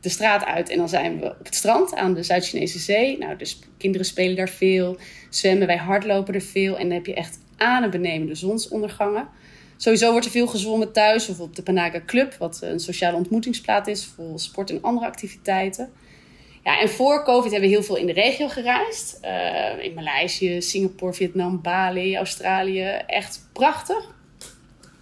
de 0.00 0.08
straat 0.08 0.44
uit 0.44 0.68
en 0.68 0.78
dan 0.78 0.88
zijn 0.88 1.20
we 1.20 1.26
op 1.38 1.44
het 1.44 1.54
strand 1.54 1.94
aan 1.94 2.14
de 2.14 2.22
Zuid-Chinese 2.22 2.78
Zee. 2.78 3.18
Nou, 3.18 3.36
dus 3.36 3.58
kinderen 3.78 4.06
spelen 4.06 4.36
daar 4.36 4.48
veel, 4.48 4.96
zwemmen, 5.30 5.66
wij 5.66 5.76
hardlopen 5.76 6.34
er 6.34 6.40
veel. 6.40 6.76
En 6.76 6.82
dan 6.82 6.96
heb 6.96 7.06
je 7.06 7.14
echt 7.14 7.38
adembenemende 7.56 8.34
zonsondergangen. 8.34 9.28
Sowieso 9.76 10.10
wordt 10.10 10.26
er 10.26 10.32
veel 10.32 10.46
gezwommen 10.46 10.92
thuis 10.92 11.28
of 11.28 11.40
op 11.40 11.56
de 11.56 11.62
Panaga 11.62 12.00
Club, 12.06 12.34
wat 12.34 12.62
een 12.62 12.80
sociale 12.80 13.16
ontmoetingsplaats 13.16 13.88
is 13.88 14.04
voor 14.04 14.40
sport 14.40 14.70
en 14.70 14.82
andere 14.82 15.06
activiteiten. 15.06 15.92
Ja, 16.66 16.80
en 16.80 16.88
voor 16.88 17.24
COVID 17.24 17.50
hebben 17.50 17.68
we 17.68 17.74
heel 17.74 17.84
veel 17.84 17.96
in 17.96 18.06
de 18.06 18.12
regio 18.12 18.48
gereisd. 18.48 19.18
Uh, 19.24 19.84
in 19.84 19.94
Maleisië, 19.94 20.62
Singapore, 20.62 21.12
Vietnam, 21.12 21.62
Bali, 21.62 22.16
Australië. 22.16 22.82
Echt 23.06 23.48
prachtig. 23.52 24.14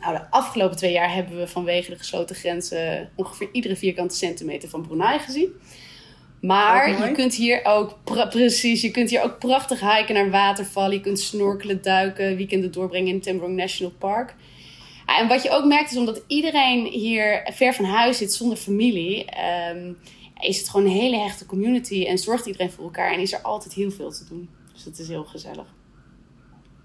Nou, 0.01 0.17
de 0.17 0.31
afgelopen 0.31 0.77
twee 0.77 0.93
jaar 0.93 1.15
hebben 1.15 1.39
we 1.39 1.49
vanwege 1.49 1.91
de 1.91 1.97
gesloten 1.97 2.37
grenzen 2.37 3.11
ongeveer 3.17 3.49
iedere 3.53 3.77
vierkante 3.77 4.15
centimeter 4.15 4.69
van 4.69 4.83
Brunei 4.83 5.19
gezien. 5.19 5.49
Maar 6.41 7.07
je 7.07 7.13
kunt 7.13 7.35
hier 7.35 7.61
ook, 7.65 7.99
precies, 8.31 8.83
je 8.83 8.91
kunt 8.91 9.11
hier 9.11 9.23
ook 9.23 9.39
prachtig 9.39 9.81
hiken 9.81 10.15
naar 10.15 10.31
watervallen. 10.31 10.93
Je 10.93 11.01
kunt 11.01 11.21
snorkelen, 11.21 11.83
duiken, 11.83 12.37
weekenden 12.37 12.73
doorbrengen 12.73 13.13
in 13.13 13.21
Tembrong 13.21 13.57
National 13.57 13.93
Park. 13.99 14.35
En 15.07 15.29
wat 15.29 15.43
je 15.43 15.51
ook 15.51 15.65
merkt 15.65 15.91
is 15.91 15.97
omdat 15.97 16.23
iedereen 16.27 16.87
hier 16.87 17.51
ver 17.53 17.75
van 17.75 17.85
huis 17.85 18.19
zit 18.19 18.33
zonder 18.33 18.57
familie, 18.57 19.25
ehm, 19.25 19.93
is 20.45 20.59
het 20.59 20.69
gewoon 20.69 20.87
een 20.87 20.93
hele 20.93 21.17
hechte 21.17 21.47
community 21.47 22.05
en 22.05 22.19
zorgt 22.19 22.47
iedereen 22.47 22.71
voor 22.71 22.85
elkaar 22.85 23.13
en 23.13 23.21
is 23.21 23.33
er 23.33 23.41
altijd 23.41 23.75
heel 23.75 23.91
veel 23.91 24.11
te 24.11 24.25
doen. 24.29 24.49
Dus 24.73 24.85
dat 24.85 24.99
is 24.99 25.09
heel 25.09 25.25
gezellig. 25.25 25.75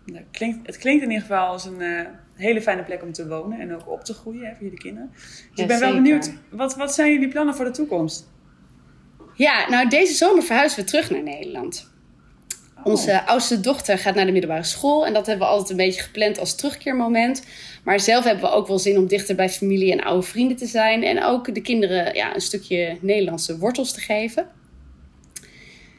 Nou, 0.06 0.24
klinkt, 0.32 0.67
het 0.67 0.78
klinkt 0.78 1.04
in 1.04 1.10
ieder 1.10 1.28
geval 1.28 1.48
als 1.48 1.65
een 1.65 1.82
uh, 1.82 2.02
hele 2.34 2.62
fijne 2.62 2.84
plek 2.84 3.04
om 3.04 3.12
te 3.12 3.28
wonen 3.28 3.60
en 3.60 3.76
ook 3.76 3.89
op 3.89 4.04
te 4.04 4.13
groeien 4.13 4.45
hè, 4.45 4.54
voor 4.54 4.63
jullie 4.63 4.80
kinderen. 4.80 5.10
Dus 5.13 5.50
ik 5.56 5.67
ben 5.67 5.80
wel 5.80 5.93
benieuwd, 5.93 6.34
wat, 6.50 6.76
wat 6.76 6.93
zijn 6.93 7.12
jullie 7.12 7.28
plannen 7.28 7.56
voor 7.56 7.65
de 7.65 7.72
toekomst? 7.72 8.30
Ja, 9.34 9.69
nou 9.69 9.89
deze 9.89 10.13
zomer 10.13 10.43
verhuizen 10.43 10.80
we 10.80 10.89
terug 10.89 11.10
naar 11.10 11.24
Nederland. 11.24 11.91
Onze 12.84 13.12
oh. 13.12 13.28
oudste 13.28 13.60
dochter 13.60 13.98
gaat 13.98 14.15
naar 14.15 14.26
de 14.26 14.32
middelbare 14.32 14.63
school. 14.63 15.06
En 15.06 15.13
dat 15.13 15.26
hebben 15.26 15.48
we 15.48 15.54
altijd 15.54 15.70
een 15.70 15.86
beetje 15.86 16.02
gepland 16.02 16.39
als 16.39 16.56
terugkeermoment. 16.56 17.44
Maar 17.84 18.00
zelf 18.00 18.24
hebben 18.24 18.44
we 18.44 18.56
ook 18.56 18.68
wel 18.68 18.80
zin 18.80 18.98
om 18.98 19.08
dichter 19.08 19.36
bij 19.36 19.50
familie 19.50 19.92
en 19.92 20.04
oude 20.04 20.28
vrienden 20.28 20.58
te 20.58 20.65
zijn. 20.65 21.04
En 21.04 21.24
ook 21.24 21.54
de 21.54 21.62
kinderen 21.62 22.15
ja, 22.15 22.36
een 22.36 22.42
stukje 22.42 22.98
Nederlandse 23.02 23.58
wortels 23.58 23.92
te 23.92 24.00
geven. 24.00 24.48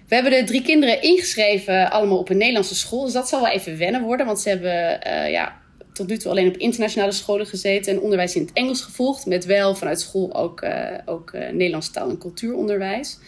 We 0.09 0.14
hebben 0.14 0.33
de 0.33 0.45
drie 0.45 0.62
kinderen 0.62 1.03
ingeschreven, 1.03 1.90
allemaal 1.90 2.19
op 2.19 2.29
een 2.29 2.37
Nederlandse 2.37 2.75
school. 2.75 3.05
Dus 3.05 3.12
dat 3.12 3.29
zal 3.29 3.40
wel 3.40 3.51
even 3.51 3.79
wennen 3.79 4.03
worden. 4.03 4.27
Want 4.27 4.40
ze 4.40 4.49
hebben 4.49 5.01
uh, 5.07 5.31
ja, 5.31 5.61
tot 5.93 6.07
nu 6.07 6.16
toe 6.16 6.31
alleen 6.31 6.49
op 6.49 6.57
internationale 6.57 7.12
scholen 7.12 7.47
gezeten. 7.47 7.93
En 7.93 8.01
onderwijs 8.01 8.35
in 8.35 8.43
het 8.43 8.53
Engels 8.53 8.81
gevolgd. 8.81 9.27
Met 9.27 9.45
wel 9.45 9.75
vanuit 9.75 10.01
school 10.01 10.35
ook, 10.35 10.62
uh, 10.62 10.87
ook 11.05 11.33
uh, 11.33 11.40
Nederlands 11.40 11.90
taal- 11.90 12.11
en 12.11 12.19
cultuuronderwijs. 12.19 13.19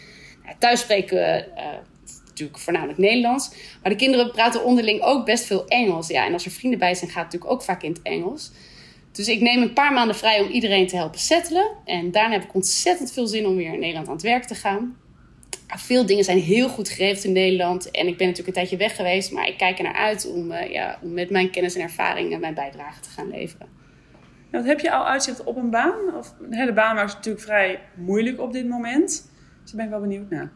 Thuis 0.59 0.79
spreken 0.79 1.45
natuurlijk 2.33 2.59
voornamelijk 2.59 2.97
Nederlands. 2.99 3.49
Maar 3.81 3.91
de 3.91 3.97
kinderen 3.97 4.31
praten 4.31 4.63
onderling 4.63 5.01
ook 5.01 5.25
best 5.25 5.45
veel 5.45 5.67
Engels. 5.67 6.07
Ja, 6.07 6.25
en 6.25 6.33
als 6.33 6.45
er 6.45 6.51
vrienden 6.51 6.79
bij 6.79 6.95
zijn, 6.95 7.11
gaat 7.11 7.23
het 7.23 7.33
natuurlijk 7.33 7.51
ook 7.51 7.63
vaak 7.63 7.83
in 7.83 7.91
het 7.91 8.01
Engels. 8.01 8.51
Dus 9.11 9.27
ik 9.27 9.41
neem 9.41 9.61
een 9.61 9.73
paar 9.73 9.93
maanden 9.93 10.15
vrij 10.15 10.41
om 10.41 10.49
iedereen 10.49 10.87
te 10.87 10.95
helpen 10.95 11.19
settelen. 11.19 11.71
En 11.85 12.11
daarna 12.11 12.33
heb 12.33 12.43
ik 12.43 12.53
ontzettend 12.53 13.11
veel 13.11 13.27
zin 13.27 13.47
om 13.47 13.55
weer 13.55 13.73
in 13.73 13.79
Nederland 13.79 14.07
aan 14.07 14.13
het 14.13 14.23
werk 14.23 14.43
te 14.43 14.55
gaan. 14.55 14.97
Veel 15.67 16.05
dingen 16.05 16.23
zijn 16.23 16.39
heel 16.39 16.69
goed 16.69 16.89
geregeld 16.89 17.23
in 17.23 17.31
Nederland. 17.31 17.91
En 17.91 18.07
ik 18.07 18.17
ben 18.17 18.27
natuurlijk 18.27 18.47
een 18.47 18.63
tijdje 18.63 18.77
weg 18.77 18.95
geweest. 18.95 19.31
Maar 19.31 19.47
ik 19.47 19.57
kijk 19.57 19.77
er 19.77 19.83
naar 19.83 19.93
uit 19.93 20.31
om, 20.31 20.51
uh, 20.51 20.71
ja, 20.71 20.99
om 21.01 21.13
met 21.13 21.29
mijn 21.29 21.49
kennis 21.49 21.75
en 21.75 21.81
ervaring 21.81 22.39
mijn 22.39 22.53
bijdrage 22.53 22.99
te 22.99 23.09
gaan 23.09 23.29
leveren. 23.29 23.67
Nou, 24.51 24.65
heb 24.65 24.79
je 24.79 24.91
al 24.91 25.07
uitzicht 25.07 25.43
op 25.43 25.55
een 25.55 25.69
baan? 25.69 26.15
Of, 26.17 26.33
de 26.49 26.71
baan 26.73 26.95
was 26.95 27.13
natuurlijk 27.13 27.43
vrij 27.43 27.79
moeilijk 27.95 28.39
op 28.39 28.53
dit 28.53 28.67
moment. 28.67 29.07
Dus 29.61 29.71
daar 29.71 29.75
ben 29.75 29.85
ik 29.85 29.91
wel 29.91 30.01
benieuwd 30.01 30.29
naar. 30.29 30.51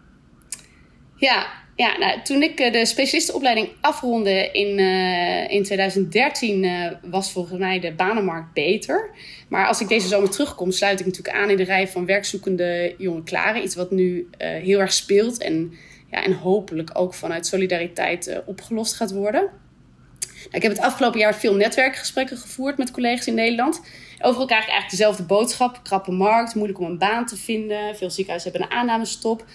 Ja, 1.15 1.47
ja, 1.77 1.97
nou, 1.97 2.21
toen 2.21 2.43
ik 2.43 2.59
eh, 2.59 2.71
de 2.71 2.85
specialistenopleiding 2.85 3.69
afronde 3.81 4.49
in, 4.51 4.79
uh, 4.79 5.51
in 5.51 5.63
2013 5.63 6.63
uh, 6.63 6.85
eh, 6.85 6.91
was 7.01 7.31
volgens 7.31 7.59
mij 7.59 7.79
de 7.79 7.93
banenmarkt 7.93 8.53
beter. 8.53 9.09
Maar 9.47 9.67
als 9.67 9.81
ik 9.81 9.87
deze 9.87 10.07
zomer 10.07 10.29
terugkom, 10.29 10.71
sluit 10.71 10.99
ik 10.99 11.05
natuurlijk 11.05 11.35
aan 11.35 11.49
in 11.49 11.57
de 11.57 11.63
rij 11.63 11.87
van 11.87 12.05
werkzoekende 12.05 12.95
jonge 12.97 13.23
klaren. 13.23 13.63
Iets 13.63 13.75
wat 13.75 13.91
nu 13.91 14.27
heel 14.37 14.79
erg 14.79 14.93
speelt 14.93 15.37
en, 15.37 15.73
ja, 16.11 16.23
en 16.23 16.33
hopelijk 16.33 16.89
ook 16.93 17.13
vanuit 17.13 17.45
solidariteit 17.45 18.41
opgelost 18.45 18.93
gaat 18.93 19.11
worden. 19.11 19.41
Nou, 19.41 20.55
ik 20.55 20.61
heb 20.61 20.71
het 20.71 20.81
afgelopen 20.81 21.19
jaar 21.19 21.35
veel 21.35 21.55
netwerkgesprekken 21.55 22.37
gevoerd 22.37 22.77
met 22.77 22.91
collega's 22.91 23.27
in 23.27 23.33
Nederland. 23.33 23.81
Overal 24.21 24.45
krijg 24.45 24.63
ik 24.63 24.69
eigenlijk 24.69 24.97
dezelfde 24.97 25.23
boodschap. 25.23 25.79
Krappe 25.83 26.11
markt, 26.11 26.55
moeilijk 26.55 26.79
om 26.79 26.85
een 26.85 26.97
baan 26.97 27.25
te 27.25 27.37
vinden. 27.37 27.95
Veel 27.95 28.09
ziekenhuizen 28.09 28.51
hebben 28.51 28.69
een 28.69 28.77
aannamestop. 28.77 29.45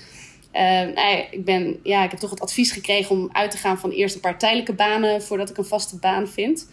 Uh, 0.53 1.19
ik, 1.31 1.45
ben, 1.45 1.81
ja, 1.83 2.05
ik 2.05 2.11
heb 2.11 2.21
toch 2.21 2.31
het 2.31 2.41
advies 2.41 2.73
gekregen 2.73 3.17
om 3.17 3.29
uit 3.33 3.51
te 3.51 3.57
gaan 3.57 3.79
van 3.79 3.91
eerst 3.91 4.15
een 4.15 4.21
paar 4.21 4.39
tijdelijke 4.39 4.75
banen 4.75 5.23
voordat 5.23 5.51
ik 5.51 5.57
een 5.57 5.65
vaste 5.65 5.99
baan 5.99 6.29
vind. 6.29 6.71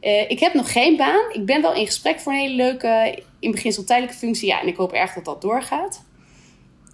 Uh, 0.00 0.30
ik 0.30 0.40
heb 0.40 0.54
nog 0.54 0.72
geen 0.72 0.96
baan. 0.96 1.32
Ik 1.32 1.44
ben 1.44 1.62
wel 1.62 1.74
in 1.74 1.86
gesprek 1.86 2.20
voor 2.20 2.32
een 2.32 2.38
hele 2.38 2.54
leuke, 2.54 3.22
in 3.38 3.50
beginsel 3.50 3.84
tijdelijke 3.84 4.18
functie. 4.18 4.48
Ja, 4.48 4.60
en 4.60 4.66
ik 4.66 4.76
hoop 4.76 4.92
erg 4.92 5.12
dat 5.12 5.24
dat 5.24 5.42
doorgaat. 5.42 6.04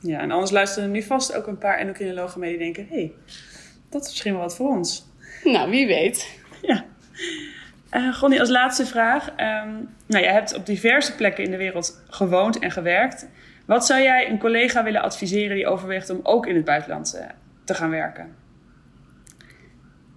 Ja, 0.01 0.21
en 0.21 0.31
anders 0.31 0.51
luisteren 0.51 0.91
nu 0.91 1.03
vast 1.03 1.35
ook 1.35 1.47
een 1.47 1.59
paar 1.59 1.79
endocrinologen 1.79 2.41
mee 2.41 2.51
die 2.51 2.59
denken: 2.59 2.87
hé, 2.91 2.97
hey, 2.97 3.13
dat 3.91 4.03
is 4.03 4.09
misschien 4.09 4.33
wel 4.33 4.43
wat 4.43 4.57
voor 4.57 4.69
ons. 4.69 5.07
Nou, 5.45 5.71
wie 5.71 5.87
weet. 5.87 6.41
Ja. 6.63 6.85
Uh, 7.91 8.15
Gonnie, 8.15 8.41
als 8.41 8.49
laatste 8.49 8.87
vraag. 8.87 9.29
Um, 9.29 9.95
nou, 10.07 10.25
jij 10.25 10.33
hebt 10.33 10.55
op 10.55 10.67
diverse 10.67 11.15
plekken 11.15 11.45
in 11.45 11.51
de 11.51 11.57
wereld 11.57 12.03
gewoond 12.09 12.59
en 12.59 12.71
gewerkt. 12.71 13.29
Wat 13.67 13.87
zou 13.87 14.03
jij 14.03 14.31
een 14.31 14.39
collega 14.39 14.85
willen 14.85 15.03
adviseren 15.03 15.57
die 15.57 15.67
overweegt 15.67 16.11
om 16.11 16.21
ook 16.23 16.47
in 16.47 16.55
het 16.55 16.65
buitenland 16.65 17.15
eh, 17.15 17.27
te 17.65 17.75
gaan 17.75 17.91
werken? 17.91 18.37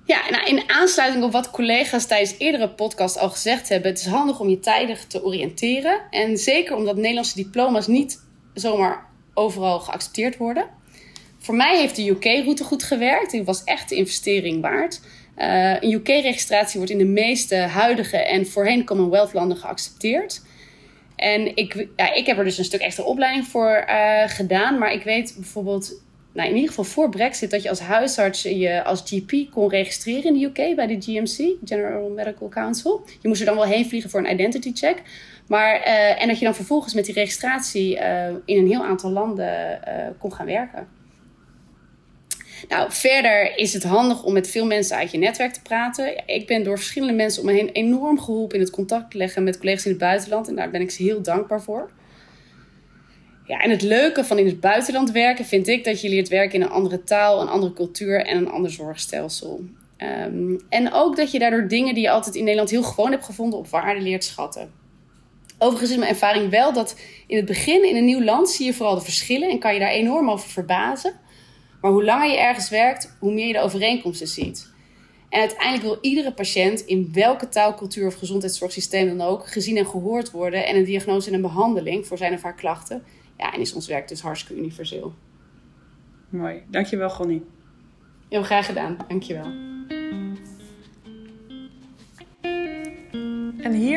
Ja, 0.05 0.29
nou, 0.29 0.45
in 0.45 0.69
aansluiting 0.69 1.23
op 1.23 1.31
wat 1.31 1.51
collega's 1.51 2.05
tijdens 2.05 2.35
eerdere 2.38 2.69
podcast 2.69 3.17
al 3.17 3.29
gezegd 3.29 3.69
hebben, 3.69 3.89
het 3.89 3.99
is 3.99 4.05
handig 4.05 4.39
om 4.39 4.49
je 4.49 4.59
tijdig 4.59 5.05
te 5.05 5.23
oriënteren. 5.23 6.01
En 6.09 6.38
zeker 6.38 6.75
omdat 6.75 6.95
Nederlandse 6.95 7.43
diploma's 7.43 7.88
niet 7.88 8.23
zomaar 8.53 9.05
overal 9.33 9.79
geaccepteerd 9.79 10.38
worden. 10.38 10.65
Voor 11.38 11.55
mij 11.55 11.77
heeft 11.77 11.95
de 11.95 12.09
UK-route 12.09 12.63
goed 12.63 12.83
gewerkt. 12.83 13.31
Die 13.31 13.43
was 13.43 13.63
echt 13.63 13.89
de 13.89 13.95
investering 13.95 14.62
waard. 14.62 15.01
Uh, 15.38 15.81
een 15.81 15.91
UK-registratie 15.91 16.77
wordt 16.77 16.91
in 16.91 16.97
de 16.97 17.05
meeste 17.05 17.55
huidige 17.55 18.17
en 18.17 18.47
voorheen 18.47 18.85
Commonwealth-landen 18.85 19.57
geaccepteerd. 19.57 20.41
En 21.19 21.55
ik, 21.55 21.88
ja, 21.95 22.13
ik 22.13 22.25
heb 22.25 22.38
er 22.38 22.43
dus 22.43 22.58
een 22.58 22.63
stuk 22.63 22.82
extra 22.82 23.03
opleiding 23.03 23.45
voor 23.45 23.86
uh, 23.89 24.23
gedaan. 24.27 24.77
Maar 24.77 24.93
ik 24.93 25.03
weet 25.03 25.34
bijvoorbeeld, 25.38 26.01
nou 26.34 26.47
in 26.47 26.55
ieder 26.55 26.69
geval 26.69 26.84
voor 26.84 27.10
Brexit, 27.10 27.51
dat 27.51 27.63
je 27.63 27.69
als 27.69 27.79
huisarts 27.79 28.41
je 28.41 28.84
als 28.84 29.03
GP 29.05 29.51
kon 29.51 29.69
registreren 29.69 30.23
in 30.23 30.34
de 30.34 30.45
UK 30.45 30.75
bij 30.75 30.88
de 30.88 31.01
GMC, 31.01 31.55
General 31.65 32.10
Medical 32.10 32.49
Council. 32.49 33.05
Je 33.21 33.27
moest 33.27 33.39
er 33.39 33.45
dan 33.45 33.55
wel 33.55 33.65
heen 33.65 33.88
vliegen 33.88 34.10
voor 34.10 34.19
een 34.19 34.32
identity 34.32 34.71
check. 34.73 35.01
Maar, 35.47 35.88
uh, 35.88 36.21
en 36.21 36.27
dat 36.27 36.39
je 36.39 36.45
dan 36.45 36.55
vervolgens 36.55 36.93
met 36.93 37.05
die 37.05 37.13
registratie 37.13 37.95
uh, 37.95 38.27
in 38.45 38.58
een 38.58 38.67
heel 38.67 38.84
aantal 38.84 39.12
landen 39.12 39.79
kon 40.19 40.34
gaan 40.34 40.45
werken. 40.45 40.98
Nou, 42.67 42.91
verder 42.91 43.58
is 43.58 43.74
het 43.74 43.84
handig 43.84 44.24
om 44.24 44.34
met 44.34 44.50
veel 44.50 44.65
mensen 44.65 44.98
uit 44.98 45.12
je 45.12 45.17
netwerk 45.17 45.54
te 45.54 45.62
praten. 45.62 46.24
ik 46.26 46.48
ben 46.48 46.63
door 46.63 46.78
verschillende 46.78 47.13
mensen 47.13 47.41
om 47.41 47.48
me 47.48 47.54
heen 47.54 47.69
enorm 47.69 48.19
geholpen 48.19 48.56
in 48.56 48.63
het 48.63 48.74
contact 48.74 49.13
leggen 49.13 49.43
met 49.43 49.58
collega's 49.58 49.86
in 49.86 49.91
het 49.91 50.00
buitenland. 50.00 50.48
En 50.48 50.56
daar 50.56 50.69
ben 50.69 50.82
ik 50.82 50.91
ze 50.91 51.04
heel 51.04 51.22
dankbaar 51.22 51.62
voor. 51.62 51.91
Ja, 53.45 53.60
en 53.60 53.69
het 53.69 53.82
leuke 53.82 54.24
van 54.24 54.38
in 54.38 54.45
het 54.45 54.60
buitenland 54.60 55.12
werken 55.12 55.45
vind 55.45 55.67
ik 55.67 55.84
dat 55.84 56.02
je 56.02 56.10
leert 56.10 56.28
werken 56.28 56.60
in 56.60 56.62
een 56.62 56.72
andere 56.72 57.04
taal, 57.04 57.41
een 57.41 57.48
andere 57.48 57.74
cultuur 57.74 58.26
en 58.26 58.38
een 58.38 58.50
ander 58.50 58.72
zorgstelsel. 58.72 59.63
Um, 59.98 60.60
en 60.69 60.93
ook 60.93 61.15
dat 61.15 61.32
je 61.32 61.39
daardoor 61.39 61.67
dingen 61.67 61.93
die 61.93 62.04
je 62.04 62.10
altijd 62.10 62.36
in 62.36 62.43
Nederland 62.43 62.69
heel 62.69 62.84
gewoon 62.84 63.12
hebt 63.12 63.26
gevonden 63.26 63.60
op 63.60 63.67
waarde 63.67 64.02
leert 64.02 64.24
schatten. 64.24 64.72
Overigens 65.58 65.91
is 65.91 65.98
mijn 65.98 66.12
ervaring 66.12 66.50
wel 66.50 66.74
dat 66.74 66.95
in 67.28 67.38
het 67.38 67.45
begin 67.45 67.89
in 67.89 67.95
een 67.95 68.06
nieuw 68.06 68.24
land 68.24 68.50
zie 68.50 68.65
je 68.65 68.74
vooral 68.74 68.95
de 68.95 69.02
verschillen 69.02 69.50
en 69.50 69.60
kan 69.60 69.74
je 69.74 69.80
daar 69.80 69.89
enorm 69.89 70.30
over 70.30 70.50
verbazen. 70.50 71.13
Maar 71.81 71.91
hoe 71.91 72.03
langer 72.03 72.29
je 72.29 72.37
ergens 72.37 72.69
werkt, 72.69 73.15
hoe 73.19 73.33
meer 73.33 73.47
je 73.47 73.53
de 73.53 73.61
overeenkomsten 73.61 74.27
ziet. 74.27 74.69
En 75.29 75.39
uiteindelijk 75.39 75.83
wil 75.83 75.97
iedere 76.01 76.33
patiënt 76.33 76.79
in 76.79 77.09
welke 77.13 77.49
taal, 77.49 77.75
cultuur 77.75 78.07
of 78.07 78.15
gezondheidszorgsysteem 78.15 79.17
dan 79.17 79.27
ook 79.27 79.47
gezien 79.47 79.77
en 79.77 79.85
gehoord 79.85 80.31
worden 80.31 80.65
en 80.65 80.75
een 80.75 80.83
diagnose 80.83 81.27
en 81.27 81.35
een 81.35 81.41
behandeling 81.41 82.07
voor 82.07 82.17
zijn 82.17 82.33
of 82.33 82.41
haar 82.41 82.55
klachten. 82.55 83.03
Ja, 83.37 83.53
en 83.53 83.59
is 83.59 83.73
ons 83.73 83.87
werk 83.87 84.07
dus 84.07 84.21
hartstikke 84.21 84.61
universeel. 84.61 85.13
Mooi, 86.29 86.63
dankjewel 86.67 87.09
Gonnie. 87.09 87.45
Heel 88.29 88.43
graag 88.43 88.65
gedaan, 88.65 88.97
dankjewel. 89.07 89.68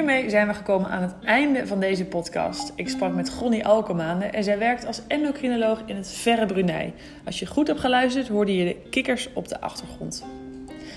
Hiermee 0.02 0.30
zijn 0.30 0.46
we 0.46 0.54
gekomen 0.54 0.90
aan 0.90 1.02
het 1.02 1.14
einde 1.24 1.66
van 1.66 1.80
deze 1.80 2.04
podcast. 2.04 2.72
Ik 2.74 2.88
sprak 2.88 3.14
met 3.14 3.30
Gonnie 3.30 3.66
Alkemaande 3.66 4.24
en 4.24 4.44
zij 4.44 4.58
werkt 4.58 4.86
als 4.86 5.02
endocrinoloog 5.06 5.82
in 5.86 5.96
het 5.96 6.12
verre 6.12 6.46
Brunei. 6.46 6.92
Als 7.24 7.38
je 7.38 7.46
goed 7.46 7.66
hebt 7.66 7.80
geluisterd, 7.80 8.28
hoorde 8.28 8.56
je 8.56 8.64
de 8.64 8.88
kikkers 8.90 9.28
op 9.32 9.48
de 9.48 9.60
achtergrond. 9.60 10.24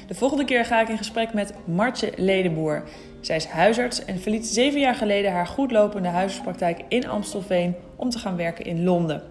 De 0.08 0.14
volgende 0.14 0.46
keer 0.46 0.66
ga 0.66 0.82
ik 0.82 0.90
in 0.90 0.98
gesprek 0.98 1.34
met 1.34 1.54
Martje 1.66 2.12
Ledenboer. 2.16 2.84
Zij 3.22 3.36
is 3.36 3.46
huisarts 3.46 4.06
en 4.06 4.20
verliet 4.20 4.48
zeven 4.48 4.80
jaar 4.80 4.96
geleden 4.96 5.32
haar 5.32 5.48
goedlopende 5.48 6.08
huisartspraktijk 6.08 6.82
in 6.88 7.08
Amstelveen 7.08 7.76
om 7.96 8.10
te 8.10 8.20
gaan 8.20 8.36
werken 8.36 8.66
in 8.66 8.84
Londen. 8.84 9.24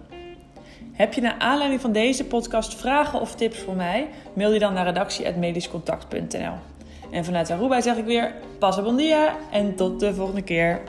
Heb 0.93 1.13
je 1.13 1.21
naar 1.21 1.35
aanleiding 1.37 1.81
van 1.81 1.91
deze 1.91 2.25
podcast 2.25 2.75
vragen 2.75 3.21
of 3.21 3.35
tips 3.35 3.59
voor 3.59 3.75
mij? 3.75 4.07
Mail 4.33 4.53
je 4.53 4.59
dan 4.59 4.73
naar 4.73 4.85
redactie.medischcontact.nl. 4.85 6.74
En 7.15 7.25
vanuit 7.25 7.51
Aruba 7.51 7.81
zeg 7.81 7.97
ik 7.97 8.05
weer, 8.05 8.33
passa 8.59 8.81
bon 8.81 8.95
dia 8.95 9.35
en 9.51 9.75
tot 9.75 9.99
de 9.99 10.13
volgende 10.13 10.41
keer. 10.41 10.81